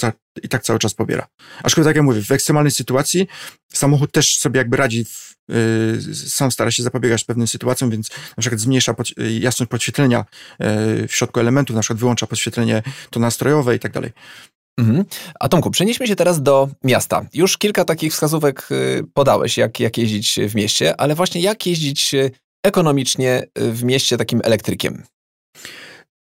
i 0.43 0.49
tak 0.49 0.63
cały 0.63 0.79
czas 0.79 0.93
pobiera. 0.93 1.27
Aczkolwiek 1.63 1.89
tak 1.89 1.95
jak 1.95 2.05
mówię, 2.05 2.21
w 2.21 2.31
ekstremalnej 2.31 2.71
sytuacji 2.71 3.27
samochód 3.73 4.11
też 4.11 4.37
sobie 4.37 4.57
jakby 4.57 4.77
radzi 4.77 5.05
w, 5.05 5.35
sam 6.13 6.51
stara 6.51 6.71
się 6.71 6.83
zapobiegać 6.83 7.23
pewnym 7.23 7.47
sytuacjom, 7.47 7.89
więc 7.89 8.09
na 8.37 8.41
przykład 8.41 8.61
zmniejsza 8.61 8.93
pod, 8.93 9.07
jasność 9.39 9.69
podświetlenia 9.69 10.25
yy, 10.59 11.07
w 11.07 11.15
środku 11.15 11.39
elementów, 11.39 11.75
na 11.75 11.81
przykład 11.81 11.99
wyłącza 11.99 12.27
podświetlenie 12.27 12.83
to 13.09 13.19
nastrojowe 13.19 13.75
i 13.75 13.79
tak 13.79 13.91
dalej. 13.91 14.11
Mhm. 14.79 15.05
A 15.39 15.49
Tomku, 15.49 15.71
przenieśmy 15.71 16.07
się 16.07 16.15
teraz 16.15 16.41
do 16.41 16.69
miasta. 16.83 17.25
Już 17.33 17.57
kilka 17.57 17.85
takich 17.85 18.13
wskazówek 18.13 18.67
y, 18.71 19.03
podałeś, 19.13 19.57
jak, 19.57 19.79
jak 19.79 19.97
jeździć 19.97 20.39
w 20.49 20.55
mieście, 20.55 21.01
ale 21.01 21.15
właśnie 21.15 21.41
jak 21.41 21.65
jeździć 21.65 22.13
y, 22.13 22.31
ekonomicznie 22.65 23.43
y, 23.59 23.71
w 23.71 23.83
mieście 23.83 24.17
takim 24.17 24.41
elektrykiem? 24.43 25.03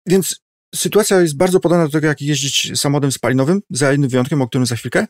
Więc 0.07 0.41
sytuacja 0.75 1.21
jest 1.21 1.37
bardzo 1.37 1.59
podobna 1.59 1.85
do 1.85 1.91
tego, 1.91 2.07
jak 2.07 2.21
jeździć 2.21 2.79
samochodem 2.79 3.11
spalinowym, 3.11 3.61
za 3.69 3.91
jednym 3.91 4.09
wyjątkiem, 4.09 4.41
o 4.41 4.47
którym 4.47 4.65
za 4.65 4.75
chwilkę. 4.75 5.07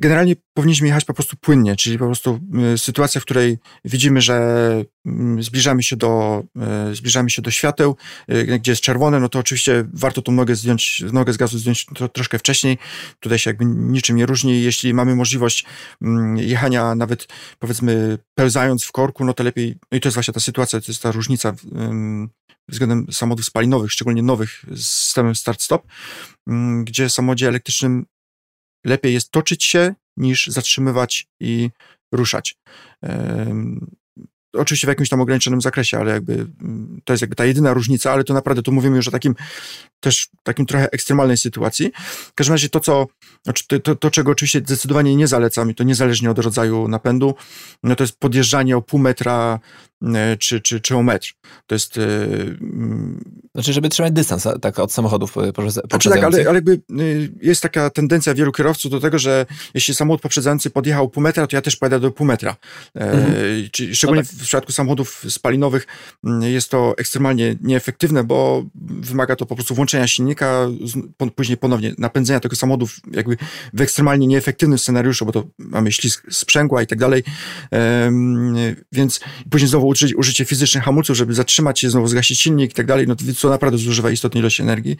Generalnie 0.00 0.36
powinniśmy 0.54 0.86
jechać 0.86 1.04
po 1.04 1.14
prostu 1.14 1.36
płynnie, 1.36 1.76
czyli 1.76 1.98
po 1.98 2.06
prostu 2.06 2.40
e, 2.74 2.78
sytuacja, 2.78 3.20
w 3.20 3.24
której 3.24 3.58
widzimy, 3.84 4.20
że 4.20 4.36
mm, 5.06 5.42
zbliżamy 5.42 5.82
się 5.82 5.96
do, 5.96 6.42
e, 6.60 6.94
zbliżamy 6.94 7.30
się 7.30 7.42
do 7.42 7.50
świateł, 7.50 7.96
gdzie 8.58 8.72
jest 8.72 8.82
czerwone, 8.82 9.20
no 9.20 9.28
to 9.28 9.38
oczywiście 9.38 9.84
warto 9.92 10.22
tą 10.22 10.32
nogę 10.32 10.54
zdjąć, 10.54 11.04
nogę 11.12 11.32
z 11.32 11.36
gazu 11.36 11.58
zdjąć 11.58 11.86
troszkę 12.12 12.38
wcześniej. 12.38 12.78
Tutaj 13.20 13.38
się 13.38 13.50
jakby 13.50 13.64
niczym 13.64 14.16
nie 14.16 14.26
różni. 14.26 14.62
Jeśli 14.62 14.94
mamy 14.94 15.16
możliwość 15.16 15.64
mm, 16.02 16.36
jechania 16.36 16.94
nawet 16.94 17.26
powiedzmy 17.58 18.18
pełzając 18.34 18.84
w 18.84 18.92
korku, 18.92 19.24
no 19.24 19.34
to 19.34 19.44
lepiej, 19.44 19.78
no 19.92 19.98
i 19.98 20.00
to 20.00 20.08
jest 20.08 20.14
właśnie 20.14 20.34
ta 20.34 20.40
sytuacja, 20.40 20.80
to 20.80 20.86
jest 20.88 21.02
ta 21.02 21.12
różnica 21.12 21.54
względem 22.68 23.06
samochodów 23.12 23.46
spalinowych, 23.46 23.92
szczególnie 23.92 24.22
nowych 24.22 24.64
z 24.70 24.86
systemem 24.86 25.34
start-stop, 25.34 25.86
gdzie 26.84 27.10
samochodzie 27.10 27.48
elektrycznym 27.48 28.06
lepiej 28.84 29.14
jest 29.14 29.30
toczyć 29.30 29.64
się 29.64 29.94
niż 30.16 30.46
zatrzymywać 30.46 31.26
i 31.40 31.70
ruszać. 32.12 32.56
Oczywiście 34.52 34.86
w 34.86 34.88
jakimś 34.88 35.08
tam 35.08 35.20
ograniczonym 35.20 35.60
zakresie, 35.60 35.98
ale 35.98 36.12
jakby 36.12 36.32
mm, 36.32 37.00
to 37.04 37.12
jest 37.12 37.20
jakby 37.20 37.36
ta 37.36 37.44
jedyna 37.44 37.74
różnica, 37.74 38.12
ale 38.12 38.24
to 38.24 38.34
naprawdę 38.34 38.62
tu 38.62 38.72
mówimy 38.72 38.96
już 38.96 39.08
o 39.08 39.10
takim 39.10 39.34
też 40.00 40.28
takim 40.42 40.66
trochę 40.66 40.90
ekstremalnej 40.92 41.36
sytuacji. 41.36 41.92
W 42.04 42.34
każdym 42.34 42.54
razie 42.54 42.68
to, 42.68 42.80
co, 42.80 43.06
znaczy 43.44 43.64
to, 43.68 43.78
to, 43.78 43.96
to, 43.96 44.10
czego 44.10 44.32
oczywiście 44.32 44.58
zdecydowanie 44.58 45.16
nie 45.16 45.26
zalecam 45.26 45.70
i 45.70 45.74
to 45.74 45.84
niezależnie 45.84 46.30
od 46.30 46.38
rodzaju 46.38 46.88
napędu, 46.88 47.34
no 47.82 47.96
to 47.96 48.04
jest 48.04 48.18
podjeżdżanie 48.18 48.76
o 48.76 48.82
pół 48.82 49.00
metra 49.00 49.60
czy, 50.38 50.60
czy, 50.60 50.80
czy 50.80 50.96
o 50.96 51.02
metr. 51.02 51.32
To 51.66 51.74
jest... 51.74 51.96
Mm, 51.98 53.24
znaczy, 53.54 53.72
żeby 53.72 53.88
trzymać 53.88 54.12
dystans 54.12 54.48
tak, 54.60 54.78
od 54.78 54.92
samochodów 54.92 55.32
poprzedzających. 55.32 55.90
Znaczy 55.90 56.10
tak, 56.10 56.24
ale, 56.24 56.48
ale 56.48 56.54
jakby 56.54 56.80
jest 57.42 57.62
taka 57.62 57.90
tendencja 57.90 58.34
wielu 58.34 58.52
kierowców 58.52 58.90
do 58.90 59.00
tego, 59.00 59.18
że 59.18 59.46
jeśli 59.74 59.94
samochód 59.94 60.20
poprzedzający 60.20 60.70
podjechał 60.70 61.08
pół 61.08 61.22
metra, 61.22 61.46
to 61.46 61.56
ja 61.56 61.62
też 61.62 61.76
pojadę 61.76 62.00
do 62.00 62.10
pół 62.10 62.26
metra. 62.26 62.56
Mhm. 62.94 63.34
Czyli 63.72 63.96
szczególnie 63.96 64.22
no 64.22 64.28
tak. 64.28 64.36
w 64.36 64.42
przypadku 64.42 64.72
samochodów 64.72 65.24
spalinowych 65.28 65.86
mm, 66.24 66.42
jest 66.42 66.70
to 66.70 66.94
ekstremalnie 66.98 67.56
nieefektywne, 67.60 68.24
bo 68.24 68.64
wymaga 69.00 69.36
to 69.36 69.46
po 69.46 69.54
prostu 69.54 69.74
włączenia 69.74 70.08
silnika, 70.08 70.68
później 71.34 71.56
ponownie 71.56 71.94
napędzenia 71.98 72.40
tego 72.40 72.56
samochodu 72.56 72.86
jakby 73.12 73.36
w 73.72 73.80
ekstremalnie 73.80 74.26
nieefektywnym 74.26 74.78
scenariuszu, 74.78 75.26
bo 75.26 75.32
to 75.32 75.44
mamy 75.58 75.92
ślizg 75.92 76.26
sprzęgła 76.30 76.82
i 76.82 76.86
tak 76.86 76.98
dalej, 76.98 77.22
więc 78.92 79.20
później 79.50 79.68
znowu 79.68 79.87
użycie, 79.88 80.16
użycie 80.16 80.44
fizycznych 80.44 80.84
hamulców, 80.84 81.16
żeby 81.16 81.34
zatrzymać 81.34 81.80
się, 81.80 81.90
znowu 81.90 82.06
zgasić 82.06 82.40
silnik 82.40 82.70
i 82.70 82.74
tak 82.74 82.86
dalej, 82.86 83.06
no 83.06 83.16
to, 83.40 83.50
naprawdę 83.50 83.78
zużywa 83.78 84.10
istotnej 84.10 84.40
ilości 84.40 84.62
energii 84.62 84.96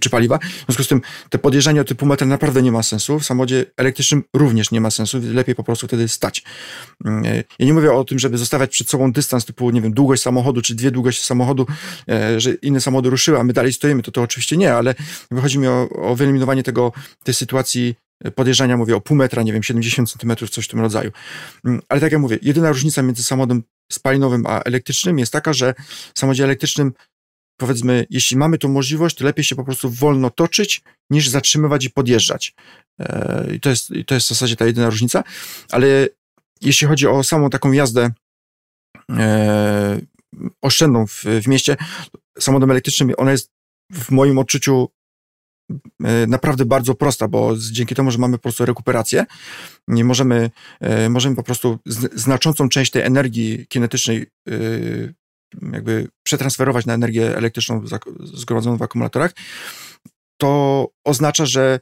czy 0.00 0.10
paliwa. 0.10 0.38
W 0.38 0.64
związku 0.66 0.84
z 0.84 0.88
tym 0.88 1.00
te 1.30 1.38
podjeżdżanie 1.38 1.80
o 1.80 1.84
typu 1.84 2.06
metra 2.06 2.26
naprawdę 2.26 2.62
nie 2.62 2.72
ma 2.72 2.82
sensu. 2.82 3.18
W 3.18 3.24
samochodzie 3.24 3.64
elektrycznym 3.76 4.22
również 4.34 4.70
nie 4.70 4.80
ma 4.80 4.90
sensu. 4.90 5.20
Lepiej 5.22 5.54
po 5.54 5.64
prostu 5.64 5.86
wtedy 5.86 6.08
stać. 6.08 6.42
Mm, 7.04 7.24
e, 7.26 7.44
ja 7.58 7.66
nie 7.66 7.72
mówię 7.72 7.92
o 7.92 8.04
tym, 8.04 8.18
żeby 8.18 8.38
zostawiać 8.38 8.70
przed 8.70 8.90
sobą 8.90 9.12
dystans 9.12 9.44
typu, 9.44 9.70
nie 9.70 9.82
wiem, 9.82 9.94
długość 9.94 10.22
samochodu, 10.22 10.62
czy 10.62 10.74
dwie 10.74 10.90
długości 10.90 11.24
samochodu, 11.24 11.66
e, 12.08 12.40
że 12.40 12.54
inne 12.54 12.80
samochody 12.80 13.10
ruszyły, 13.10 13.38
a 13.38 13.44
my 13.44 13.52
dalej 13.52 13.72
stoimy, 13.72 14.02
to 14.02 14.12
to 14.12 14.22
oczywiście 14.22 14.56
nie, 14.56 14.74
ale 14.74 14.94
wychodzi 15.30 15.58
mi 15.58 15.66
o, 15.66 15.88
o 15.88 16.16
wyeliminowanie 16.16 16.62
tego, 16.62 16.92
tej 17.24 17.34
sytuacji 17.34 17.94
podjeżdżania, 18.30 18.76
mówię 18.76 18.96
o 18.96 19.00
pół 19.00 19.16
metra, 19.16 19.42
nie 19.42 19.52
wiem, 19.52 19.62
70 19.62 20.10
centymetrów, 20.10 20.50
coś 20.50 20.64
w 20.64 20.68
tym 20.68 20.80
rodzaju. 20.80 21.10
Mm, 21.64 21.82
ale 21.88 22.00
tak 22.00 22.12
jak 22.12 22.20
mówię, 22.20 22.38
jedyna 22.42 22.68
różnica 22.68 23.02
między 23.02 23.22
samochodem 23.22 23.62
spalinowym 23.92 24.46
a 24.46 24.60
elektrycznym 24.60 25.18
jest 25.18 25.32
taka, 25.32 25.52
że 25.52 25.74
w 26.14 26.18
samochodzie 26.18 26.44
elektrycznym 26.44 26.92
powiedzmy, 27.56 28.06
jeśli 28.10 28.36
mamy 28.36 28.58
tą 28.58 28.68
możliwość, 28.68 29.16
to 29.16 29.24
lepiej 29.24 29.44
się 29.44 29.56
po 29.56 29.64
prostu 29.64 29.90
wolno 29.90 30.30
toczyć, 30.30 30.82
niż 31.10 31.28
zatrzymywać 31.28 31.84
i 31.84 31.90
podjeżdżać. 31.90 32.54
E, 33.00 33.46
I 33.54 33.60
to 33.60 33.70
jest, 33.70 33.92
to 34.06 34.14
jest 34.14 34.26
w 34.26 34.28
zasadzie 34.28 34.56
ta 34.56 34.66
jedyna 34.66 34.90
różnica. 34.90 35.24
Ale 35.70 36.08
jeśli 36.60 36.86
chodzi 36.86 37.06
o 37.06 37.24
samą 37.24 37.50
taką 37.50 37.72
jazdę 37.72 38.10
e, 39.10 40.00
oszczędną 40.62 41.06
w, 41.06 41.24
w 41.42 41.48
mieście, 41.48 41.76
samochodem 42.38 42.70
elektrycznym, 42.70 43.12
ona 43.16 43.30
jest 43.30 43.50
w 43.92 44.10
moim 44.10 44.38
odczuciu 44.38 44.88
naprawdę 46.28 46.64
bardzo 46.64 46.94
prosta, 46.94 47.28
bo 47.28 47.54
dzięki 47.72 47.94
temu, 47.94 48.10
że 48.10 48.18
mamy 48.18 48.38
po 48.38 48.42
prostu 48.42 48.66
rekuperację, 48.66 49.24
możemy, 49.88 50.50
możemy 51.10 51.36
po 51.36 51.42
prostu 51.42 51.78
znaczącą 52.14 52.68
część 52.68 52.90
tej 52.90 53.02
energii 53.02 53.66
kinetycznej 53.68 54.26
jakby 55.72 56.08
przetransferować 56.22 56.86
na 56.86 56.94
energię 56.94 57.36
elektryczną 57.36 57.84
zgromadzoną 58.24 58.76
w 58.76 58.82
akumulatorach, 58.82 59.32
to 60.40 60.88
oznacza, 61.04 61.46
że 61.46 61.80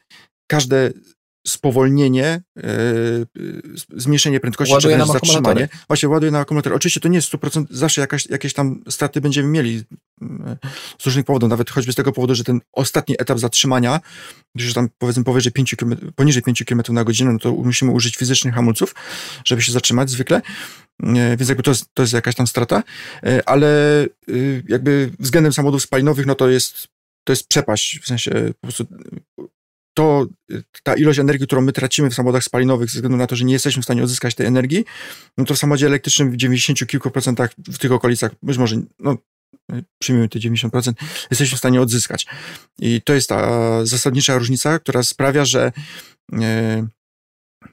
każde 0.50 0.92
spowolnienie, 1.46 2.42
yy, 2.57 3.26
zmniejszenie 3.96 4.40
prędkości, 4.40 4.74
ładuje 4.74 4.98
czy 4.98 5.07
zatrzymanie. 5.07 5.68
Właśnie 5.88 6.09
ładuje 6.09 6.33
na 6.33 6.38
akumulator. 6.38 6.72
Oczywiście 6.74 7.00
to 7.00 7.09
nie 7.09 7.16
jest 7.16 7.33
100%, 7.33 7.64
zawsze 7.70 8.00
jakaś, 8.00 8.26
jakieś 8.26 8.55
tam 8.55 8.83
straty 8.88 9.20
będziemy 9.20 9.48
mieli 9.48 9.74
yy, 9.74 10.29
z 10.98 11.07
różnych 11.07 11.24
powodów, 11.24 11.50
nawet 11.50 11.70
choćby 11.70 11.92
z 11.92 11.96
tego 11.96 12.12
powodu, 12.12 12.35
że 12.35 12.44
ten 12.44 12.61
ostatni 12.72 13.14
etap 13.18 13.38
zatrzymania, 13.38 14.00
gdzieś 14.55 14.74
tam 14.74 14.88
powiedzmy 14.98 15.24
powyżej 15.24 15.53
5 15.53 15.74
km, 15.76 16.12
poniżej 16.14 16.42
5 16.42 16.64
km 16.64 16.83
na 16.88 17.05
godzinę, 17.05 17.33
no 17.33 17.38
to 17.38 17.53
musimy 17.53 17.92
użyć 17.92 18.16
fizycznych 18.16 18.55
hamulców, 18.55 18.94
żeby 19.44 19.62
się 19.62 19.72
zatrzymać 19.72 20.11
zwykle, 20.11 20.42
yy, 21.03 21.37
więc 21.37 21.48
jakby 21.48 21.62
to 21.62 21.70
jest, 21.70 21.85
to 21.94 22.03
jest 22.03 22.12
jakaś 22.12 22.35
tam 22.35 22.46
strata, 22.46 22.83
ale 23.46 24.07
jakby 24.68 25.11
względem 25.18 25.53
samochodów 25.53 25.83
spalinowych, 25.83 26.26
no 26.26 26.35
to 26.35 26.48
jest 26.48 26.88
to 27.24 27.33
jest 27.33 27.48
przepaść, 27.48 28.00
w 28.03 28.07
sensie 28.07 28.31
po 28.61 28.66
prostu 28.66 28.87
to 30.00 30.26
ta 30.82 30.94
ilość 30.94 31.18
energii, 31.18 31.46
którą 31.46 31.62
my 31.62 31.72
tracimy 31.72 32.10
w 32.10 32.14
samochodach 32.14 32.44
spalinowych 32.44 32.90
ze 32.90 32.94
względu 32.94 33.16
na 33.16 33.26
to, 33.26 33.36
że 33.36 33.44
nie 33.44 33.52
jesteśmy 33.52 33.82
w 33.82 33.84
stanie 33.84 34.02
odzyskać 34.02 34.34
tej 34.34 34.46
energii, 34.46 34.84
no 35.38 35.44
to 35.44 35.54
w 35.54 35.58
samochodzie 35.58 35.86
elektrycznym 35.86 36.30
w 36.30 36.36
90 36.36 36.86
kilku 36.86 37.10
procentach 37.10 37.50
w 37.58 37.78
tych 37.78 37.92
okolicach, 37.92 38.32
być 38.42 38.58
może, 38.58 38.76
no 38.98 39.16
przyjmijmy 39.98 40.28
te 40.28 40.38
90%, 40.38 40.92
jesteśmy 41.30 41.56
w 41.56 41.58
stanie 41.58 41.80
odzyskać. 41.80 42.26
I 42.78 43.02
to 43.02 43.14
jest 43.14 43.28
ta 43.28 43.86
zasadnicza 43.86 44.38
różnica, 44.38 44.78
która 44.78 45.02
sprawia, 45.02 45.44
że 45.44 45.72
e, 46.32 46.86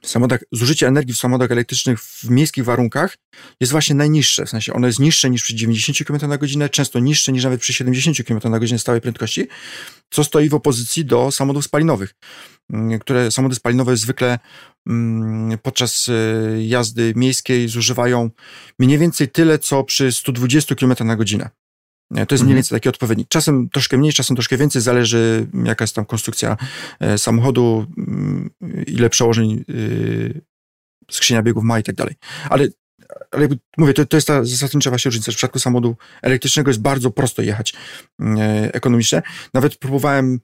samochodach, 0.02 0.40
zużycie 0.52 0.86
energii 0.86 1.14
w 1.14 1.18
samochodach 1.18 1.50
elektrycznych 1.50 2.00
w 2.00 2.30
miejskich 2.30 2.64
warunkach 2.64 3.16
jest 3.60 3.72
właśnie 3.72 3.94
najniższe. 3.94 4.46
W 4.46 4.50
sensie 4.50 4.72
ono 4.72 4.86
jest 4.86 4.98
niższe 4.98 5.30
niż 5.30 5.42
przy 5.42 5.54
90 5.54 5.98
km 6.04 6.30
na 6.30 6.38
godzinę, 6.38 6.68
często 6.68 6.98
niższe 6.98 7.32
niż 7.32 7.44
nawet 7.44 7.60
przy 7.60 7.72
70 7.72 8.18
km 8.26 8.40
na 8.52 8.58
godzinę 8.58 8.78
stałej 8.78 9.00
prędkości, 9.00 9.46
co 10.10 10.24
stoi 10.24 10.48
w 10.48 10.54
opozycji 10.54 11.04
do 11.04 11.30
samochodów 11.30 11.64
spalinowych, 11.64 12.14
mm, 12.72 12.98
które 12.98 13.30
samochody 13.30 13.54
spalinowe 13.56 13.96
zwykle 13.96 14.38
mm, 14.88 15.58
podczas 15.58 16.08
y, 16.08 16.64
jazdy 16.66 17.12
miejskiej 17.16 17.68
zużywają 17.68 18.30
mniej 18.78 18.98
więcej 18.98 19.28
tyle, 19.28 19.58
co 19.58 19.84
przy 19.84 20.12
120 20.12 20.74
km 20.74 20.94
na 21.00 21.16
godzinę. 21.16 21.50
To 22.10 22.16
jest 22.18 22.30
mniej 22.30 22.40
mhm. 22.40 22.54
więcej 22.54 22.76
taki 22.76 22.88
odpowiednik. 22.88 23.28
Czasem 23.28 23.68
troszkę 23.68 23.98
mniej, 23.98 24.12
czasem 24.12 24.36
troszkę 24.36 24.56
więcej, 24.56 24.82
zależy 24.82 25.46
jaka 25.64 25.84
jest 25.84 25.94
tam 25.94 26.04
konstrukcja 26.04 26.56
e, 27.00 27.18
samochodu, 27.18 27.86
mm, 27.98 28.50
ile 28.86 29.10
przełożeń 29.10 29.64
y, 29.70 30.40
skrzynia 31.10 31.42
biegów 31.42 31.64
ma 31.64 31.78
i 31.78 31.82
tak 31.82 31.94
dalej. 31.94 32.14
Ale, 32.50 32.68
ale 33.30 33.48
mówię, 33.78 33.94
to, 33.94 34.06
to 34.06 34.16
jest 34.16 34.26
ta 34.26 34.44
zasadnicza 34.44 34.90
właśnie 34.90 35.08
różnica. 35.08 35.32
W 35.32 35.34
przypadku 35.34 35.58
samochodu 35.58 35.96
elektrycznego 36.22 36.70
jest 36.70 36.80
bardzo 36.80 37.10
prosto 37.10 37.42
jechać 37.42 37.74
mm, 38.20 38.38
e, 38.38 38.74
ekonomicznie. 38.74 39.22
Nawet 39.54 39.76
próbowałem 39.76 40.40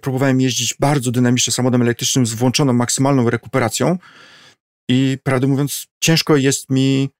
próbowałem 0.00 0.40
jeździć 0.40 0.74
bardzo 0.80 1.10
dynamicznie 1.10 1.52
samochodem 1.52 1.82
elektrycznym 1.82 2.26
z 2.26 2.34
włączoną 2.34 2.72
maksymalną 2.72 3.30
rekuperacją 3.30 3.98
i 4.88 5.18
prawdę 5.22 5.46
mówiąc 5.46 5.86
ciężko 6.00 6.36
jest 6.36 6.70
mi 6.70 7.10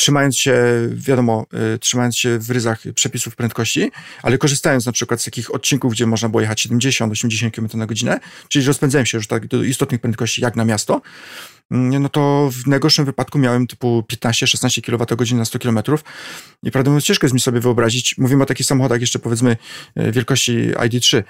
trzymając 0.00 0.38
się, 0.38 0.54
wiadomo, 0.92 1.46
y, 1.74 1.78
trzymając 1.78 2.16
się 2.16 2.38
w 2.38 2.50
ryzach 2.50 2.82
przepisów 2.94 3.36
prędkości, 3.36 3.90
ale 4.22 4.38
korzystając 4.38 4.86
na 4.86 4.92
przykład 4.92 5.20
z 5.20 5.24
takich 5.24 5.54
odcinków, 5.54 5.92
gdzie 5.92 6.06
można 6.06 6.28
było 6.28 6.40
jechać 6.40 6.66
70-80 6.66 7.50
km 7.50 7.68
na 7.74 7.86
godzinę, 7.86 8.20
czyli 8.48 8.64
rozpędzałem 8.66 9.06
się 9.06 9.18
już 9.18 9.26
tak 9.26 9.46
do 9.46 9.62
istotnych 9.62 10.00
prędkości 10.00 10.42
jak 10.42 10.56
na 10.56 10.64
miasto, 10.64 11.02
mm, 11.70 12.02
no 12.02 12.08
to 12.08 12.50
w 12.52 12.66
najgorszym 12.66 13.04
wypadku 13.04 13.38
miałem 13.38 13.66
typu 13.66 14.04
15-16 14.08 14.82
kWh 14.82 15.32
na 15.32 15.44
100 15.44 15.58
km 15.58 15.78
i 16.62 16.70
prawdę 16.70 16.90
mówiąc 16.90 17.04
ciężko 17.04 17.26
jest 17.26 17.34
mi 17.34 17.40
sobie 17.40 17.60
wyobrazić, 17.60 18.18
mówimy 18.18 18.42
o 18.42 18.46
takich 18.46 18.66
samochodach 18.66 19.00
jeszcze 19.00 19.18
powiedzmy 19.18 19.56
y, 19.98 20.12
wielkości 20.12 20.70
ID3, 20.74 21.22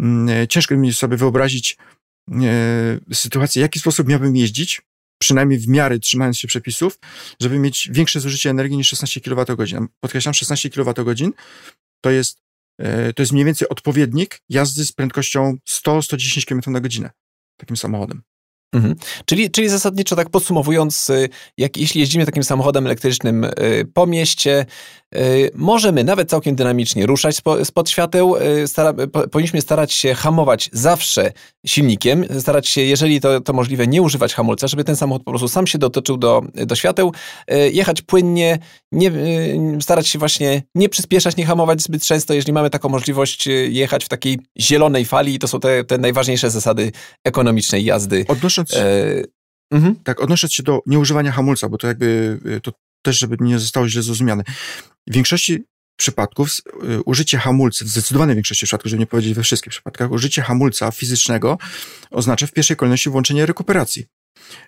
mm, 0.00 0.46
ciężko 0.46 0.76
mi 0.76 0.94
sobie 0.94 1.16
wyobrazić 1.16 1.76
y, 3.10 3.14
sytuację, 3.14 3.60
w 3.60 3.62
jaki 3.62 3.80
sposób 3.80 4.08
miałbym 4.08 4.36
jeździć, 4.36 4.82
przynajmniej 5.22 5.58
w 5.58 5.68
miarę 5.68 5.98
trzymając 5.98 6.38
się 6.38 6.48
przepisów, 6.48 6.98
żeby 7.40 7.58
mieć 7.58 7.88
większe 7.92 8.20
zużycie 8.20 8.50
energii 8.50 8.76
niż 8.76 8.88
16 8.88 9.20
kWh. 9.20 9.56
Podkreślam, 10.00 10.34
16 10.34 10.70
kWh 10.70 11.32
to 12.00 12.10
jest, 12.10 12.42
e, 12.78 13.12
to 13.12 13.22
jest 13.22 13.32
mniej 13.32 13.44
więcej 13.44 13.68
odpowiednik 13.68 14.40
jazdy 14.48 14.84
z 14.84 14.92
prędkością 14.92 15.56
100-110 15.68 16.44
km 16.44 16.60
na 16.66 16.80
godzinę 16.80 17.10
takim 17.56 17.76
samochodem. 17.76 18.22
Mhm. 18.72 18.94
Czyli, 19.24 19.50
czyli 19.50 19.68
zasadniczo 19.68 20.16
tak 20.16 20.30
podsumowując, 20.30 21.10
y, 21.10 21.28
jak, 21.58 21.76
jeśli 21.76 22.00
jeździmy 22.00 22.26
takim 22.26 22.44
samochodem 22.44 22.86
elektrycznym 22.86 23.44
y, 23.44 23.50
po 23.94 24.06
mieście, 24.06 24.66
y, 25.16 25.50
możemy 25.54 26.04
nawet 26.04 26.30
całkiem 26.30 26.56
dynamicznie 26.56 27.06
ruszać 27.06 27.40
spod 27.64 27.90
świateł. 27.90 28.34
Stara, 28.66 28.92
powinniśmy 29.30 29.60
starać 29.60 29.92
się 29.92 30.14
hamować 30.14 30.70
zawsze 30.72 31.32
silnikiem, 31.66 32.24
starać 32.40 32.68
się, 32.68 32.80
jeżeli 32.80 33.20
to, 33.20 33.40
to 33.40 33.52
możliwe, 33.52 33.86
nie 33.86 34.02
używać 34.02 34.34
hamulca, 34.34 34.66
żeby 34.66 34.84
ten 34.84 34.96
samochód 34.96 35.24
po 35.24 35.30
prostu 35.30 35.48
sam 35.48 35.66
się 35.66 35.78
dotoczył 35.78 36.16
do, 36.16 36.42
do 36.54 36.74
świateł, 36.74 37.12
jechać 37.72 38.02
płynnie, 38.02 38.58
nie, 38.92 39.12
starać 39.80 40.08
się 40.08 40.18
właśnie 40.18 40.62
nie 40.74 40.88
przyspieszać, 40.88 41.36
nie 41.36 41.46
hamować 41.46 41.82
zbyt 41.82 42.04
często, 42.04 42.34
jeżeli 42.34 42.52
mamy 42.52 42.70
taką 42.70 42.88
możliwość 42.88 43.48
jechać 43.68 44.04
w 44.04 44.08
takiej 44.08 44.38
zielonej 44.60 45.04
fali. 45.04 45.38
To 45.38 45.48
są 45.48 45.60
te, 45.60 45.84
te 45.84 45.98
najważniejsze 45.98 46.50
zasady 46.50 46.92
ekonomicznej 47.24 47.84
jazdy. 47.84 48.24
Odnosząc, 48.62 48.84
e, 48.84 49.24
mhm. 49.70 49.96
tak, 50.04 50.20
odnosząc 50.20 50.52
się 50.52 50.62
do 50.62 50.80
nieużywania 50.86 51.32
hamulca, 51.32 51.68
bo 51.68 51.78
to 51.78 51.86
jakby 51.86 52.38
e, 52.56 52.60
to 52.60 52.72
też, 53.02 53.18
żeby 53.18 53.36
nie 53.40 53.58
zostało 53.58 53.88
źle 53.88 54.02
zrozumiane. 54.02 54.44
W 55.06 55.14
większości 55.14 55.64
przypadków 55.96 56.48
e, 56.48 57.02
użycie 57.02 57.38
hamulca, 57.38 57.84
w 57.84 57.88
zdecydowanej 57.88 58.36
większości 58.36 58.66
przypadków, 58.66 58.90
żeby 58.90 59.00
nie 59.00 59.06
powiedzieć 59.06 59.34
we 59.34 59.42
wszystkich 59.42 59.70
przypadkach, 59.70 60.12
użycie 60.12 60.42
hamulca 60.42 60.90
fizycznego 60.90 61.58
oznacza 62.10 62.46
w 62.46 62.52
pierwszej 62.52 62.76
kolejności 62.76 63.10
włączenie 63.10 63.46
rekuperacji. 63.46 64.06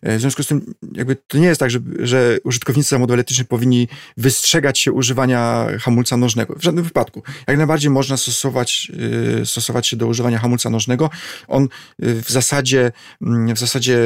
E, 0.03 0.16
w 0.16 0.20
związku 0.20 0.42
z 0.42 0.46
tym, 0.46 0.74
jakby 0.92 1.16
to 1.16 1.38
nie 1.38 1.46
jest 1.46 1.61
tak, 1.61 1.70
że, 1.70 1.79
że 1.98 2.38
użytkownicy 2.44 2.88
samochodu 2.88 3.22
powinni 3.48 3.88
wystrzegać 4.16 4.79
się 4.79 4.92
używania 4.92 5.66
hamulca 5.81 6.16
nożnego. 6.16 6.55
W 6.59 6.62
żadnym 6.62 6.85
wypadku. 6.85 7.22
Jak 7.46 7.57
najbardziej 7.57 7.90
można 7.90 8.16
stosować, 8.16 8.92
e, 9.40 9.46
stosować 9.46 9.87
się 9.87 9.96
do 9.96 10.07
używania 10.07 10.38
hamulca 10.38 10.70
nożnego. 10.70 11.11
On 11.48 11.68
w 11.98 12.31
zasadzie, 12.31 12.92
mm, 13.22 13.55
w 13.55 13.59
zasadzie 13.59 13.98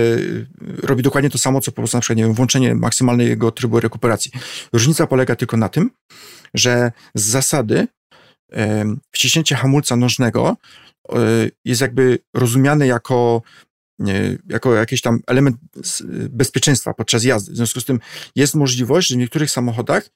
robi 0.82 1.02
dokładnie 1.02 1.30
to 1.30 1.38
samo, 1.38 1.60
co 1.60 1.72
po 1.72 1.76
prostu 1.82 1.96
na 1.96 2.00
przykład, 2.00 2.16
nie 2.16 2.22
wiem, 2.22 2.34
włączenie 2.34 2.74
trybu 3.50 3.80
rekuperacji. 3.80 4.32
Różnica 4.72 5.06
polega 5.06 5.36
tylko 5.36 5.56
na 5.56 5.68
tym, 5.68 5.90
że 6.54 6.92
z 7.14 7.22
zasady 7.22 7.88
wciśnięcie 9.12 9.56
hamulca 9.56 9.96
nożnego 9.96 10.56
e, 11.08 11.16
jest 11.64 11.80
jakby 11.80 12.18
rozumiane 12.34 12.86
jako, 12.86 13.42
jako 14.48 14.74
jakiś 14.74 15.00
tam 15.00 15.20
element 15.26 15.56
bezpieczeństwa 16.30 16.94
podczas 16.94 17.24
jazdy. 17.24 17.52
W 17.52 17.56
związku 17.56 17.80
z 17.80 17.84
tym 17.84 18.00
jest 18.36 18.54
możliwość, 18.54 19.08
że 19.08 19.14
w 19.14 19.18
niektórych 19.18 19.50
samochodach 19.50 20.08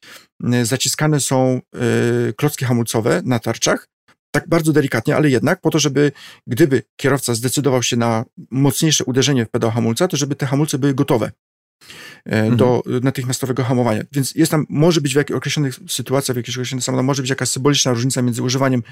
zaciskane 0.62 1.20
są 1.20 1.60
e, 1.74 2.32
klocki 2.32 2.64
hamulcowe 2.64 3.22
na 3.24 3.38
tarczach, 3.38 3.88
tak 4.34 4.48
bardzo 4.48 4.72
delikatnie, 4.72 5.16
ale 5.16 5.30
jednak 5.30 5.60
po 5.60 5.70
to, 5.70 5.78
żeby 5.78 6.12
gdyby 6.46 6.82
kierowca 6.96 7.34
zdecydował 7.34 7.82
się 7.82 7.96
na 7.96 8.24
mocniejsze 8.50 9.04
uderzenie 9.04 9.46
w 9.46 9.50
pedał 9.50 9.70
hamulca, 9.70 10.08
to 10.08 10.16
żeby 10.16 10.34
te 10.34 10.46
hamulce 10.46 10.78
były 10.78 10.94
gotowe. 10.94 11.32
E, 12.26 12.38
mhm. 12.38 12.56
do 12.56 12.82
natychmiastowego 13.02 13.64
hamowania. 13.64 14.02
Więc 14.12 14.34
jest 14.34 14.50
tam, 14.50 14.66
może 14.68 15.00
być 15.00 15.12
w 15.12 15.16
jakichś 15.16 15.36
określonych 15.36 15.74
sytuacjach, 15.88 16.34
w 16.34 16.36
jakichś 16.36 16.56
określonych 16.56 16.84
samochodach, 16.84 17.06
może 17.06 17.22
być 17.22 17.30
jakaś 17.30 17.48
symboliczna 17.48 17.92
różnica 17.92 18.22
między 18.22 18.42
używaniem 18.42 18.82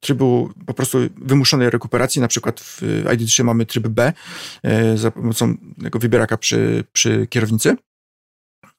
trybu 0.00 0.50
po 0.66 0.74
prostu 0.74 0.98
wymuszonej 1.16 1.70
rekuperacji, 1.70 2.20
na 2.20 2.28
przykład 2.28 2.60
w 2.60 2.82
ID3 3.04 3.44
mamy 3.44 3.66
tryb 3.66 3.88
B 3.88 4.12
e, 4.62 4.98
za 4.98 5.10
pomocą 5.10 5.56
tego 5.82 5.98
wybieraka 5.98 6.36
przy, 6.36 6.84
przy 6.92 7.26
kierownicy, 7.26 7.76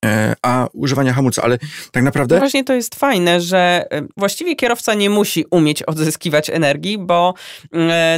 e, 0.05 0.33
a 0.41 0.67
używania 0.73 1.13
hamulca, 1.13 1.41
ale 1.41 1.57
tak 1.91 2.03
naprawdę... 2.03 2.35
No 2.35 2.39
właśnie 2.39 2.63
to 2.63 2.73
jest 2.73 2.95
fajne, 2.95 3.41
że 3.41 3.85
właściwie 4.17 4.55
kierowca 4.55 4.93
nie 4.93 5.09
musi 5.09 5.45
umieć 5.51 5.83
odzyskiwać 5.83 6.49
energii, 6.49 6.97
bo 6.97 7.33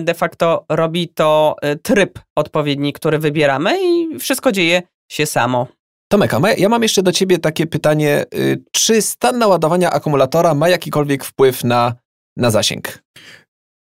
de 0.01 0.13
facto 0.13 0.65
robi 0.69 1.07
to 1.07 1.55
tryb 1.83 2.19
odpowiedni, 2.35 2.93
który 2.93 3.19
wybieramy 3.19 3.79
i 3.83 4.19
wszystko 4.19 4.51
dzieje 4.51 4.81
się 5.11 5.25
samo. 5.25 5.67
Tomek, 6.11 6.31
ja 6.57 6.69
mam 6.69 6.83
jeszcze 6.83 7.03
do 7.03 7.11
ciebie 7.11 7.39
takie 7.39 7.67
pytanie. 7.67 8.25
Y, 8.35 8.63
czy 8.71 9.01
stan 9.01 9.37
naładowania 9.37 9.91
akumulatora 9.91 10.53
ma 10.53 10.69
jakikolwiek 10.69 11.23
wpływ 11.23 11.63
na, 11.63 11.95
na 12.37 12.51
zasięg? 12.51 13.03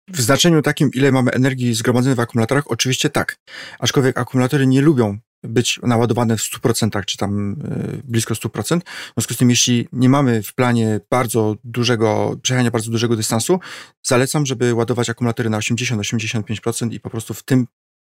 W 0.08 0.20
znaczeniu 0.20 0.62
takim, 0.62 0.90
ile 0.94 1.12
mamy 1.12 1.30
energii 1.30 1.74
zgromadzonej 1.74 2.16
w 2.16 2.20
akumulatorach, 2.20 2.64
oczywiście 2.66 3.10
tak. 3.10 3.36
Aczkolwiek 3.78 4.18
akumulatory 4.18 4.66
nie 4.66 4.80
lubią 4.80 5.18
być 5.42 5.80
naładowane 5.82 6.36
w 6.36 6.40
100%, 6.40 7.04
czy 7.04 7.16
tam 7.16 7.52
y, 7.52 7.56
blisko 8.04 8.34
100%. 8.34 8.80
W 8.80 9.14
związku 9.14 9.34
z 9.34 9.36
tym, 9.36 9.50
jeśli 9.50 9.88
nie 9.92 10.08
mamy 10.08 10.42
w 10.42 10.54
planie 10.54 11.00
bardzo 11.10 11.56
dużego, 11.64 12.36
przejechania 12.42 12.70
bardzo 12.70 12.90
dużego 12.90 13.16
dystansu, 13.16 13.60
zalecam, 14.02 14.46
żeby 14.46 14.74
ładować 14.74 15.10
akumulatory 15.10 15.50
na 15.50 15.58
80-85% 15.58 16.92
i 16.92 17.00
po 17.00 17.10
prostu 17.10 17.34
w 17.34 17.42
tym 17.42 17.66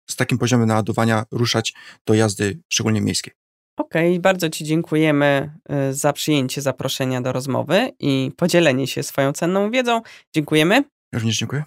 z 0.07 0.15
takim 0.15 0.37
poziomem 0.37 0.67
naładowania 0.67 1.23
ruszać 1.31 1.73
do 2.05 2.13
jazdy, 2.13 2.59
szczególnie 2.69 3.01
miejskiej. 3.01 3.33
Okej, 3.77 4.11
okay, 4.11 4.19
bardzo 4.19 4.49
Ci 4.49 4.63
dziękujemy 4.63 5.51
y, 5.89 5.93
za 5.93 6.13
przyjęcie 6.13 6.61
zaproszenia 6.61 7.21
do 7.21 7.31
rozmowy 7.31 7.91
i 7.99 8.31
podzielenie 8.37 8.87
się 8.87 9.03
swoją 9.03 9.33
cenną 9.33 9.71
wiedzą. 9.71 10.01
Dziękujemy. 10.35 10.83
Również 11.13 11.37
dziękuję. 11.37 11.63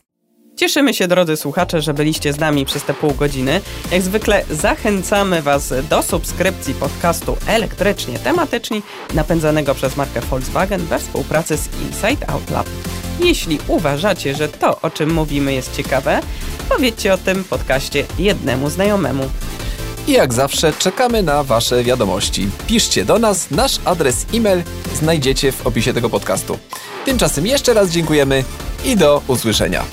Cieszymy 0.56 0.94
się, 0.94 1.08
drodzy 1.08 1.36
słuchacze, 1.36 1.82
że 1.82 1.94
byliście 1.94 2.32
z 2.32 2.38
nami 2.38 2.64
przez 2.64 2.84
te 2.84 2.94
pół 2.94 3.14
godziny. 3.14 3.60
Jak 3.92 4.02
zwykle 4.02 4.44
zachęcamy 4.50 5.42
Was 5.42 5.74
do 5.90 6.02
subskrypcji 6.02 6.74
podcastu 6.74 7.36
elektrycznie 7.46 8.18
tematyczni 8.18 8.82
napędzanego 9.14 9.74
przez 9.74 9.96
markę 9.96 10.20
Volkswagen 10.20 10.80
we 10.80 10.98
współpracy 10.98 11.56
z 11.56 11.68
Inside 11.82 12.28
Out 12.28 12.50
Lab. 12.50 12.66
Jeśli 13.24 13.58
uważacie, 13.68 14.34
że 14.34 14.48
to, 14.48 14.80
o 14.80 14.90
czym 14.90 15.12
mówimy, 15.12 15.52
jest 15.52 15.76
ciekawe, 15.76 16.20
powiedzcie 16.68 17.14
o 17.14 17.18
tym 17.18 17.44
podcaście 17.44 18.06
jednemu 18.18 18.70
znajomemu. 18.70 19.24
I 20.06 20.12
jak 20.12 20.32
zawsze 20.32 20.72
czekamy 20.72 21.22
na 21.22 21.44
Wasze 21.44 21.84
wiadomości. 21.84 22.48
Piszcie 22.66 23.04
do 23.04 23.18
nas, 23.18 23.50
nasz 23.50 23.78
adres 23.84 24.26
e-mail 24.34 24.62
znajdziecie 24.94 25.52
w 25.52 25.66
opisie 25.66 25.94
tego 25.94 26.10
podcastu. 26.10 26.58
Tymczasem 27.04 27.46
jeszcze 27.46 27.74
raz 27.74 27.90
dziękujemy 27.90 28.44
i 28.84 28.96
do 28.96 29.22
usłyszenia. 29.26 29.84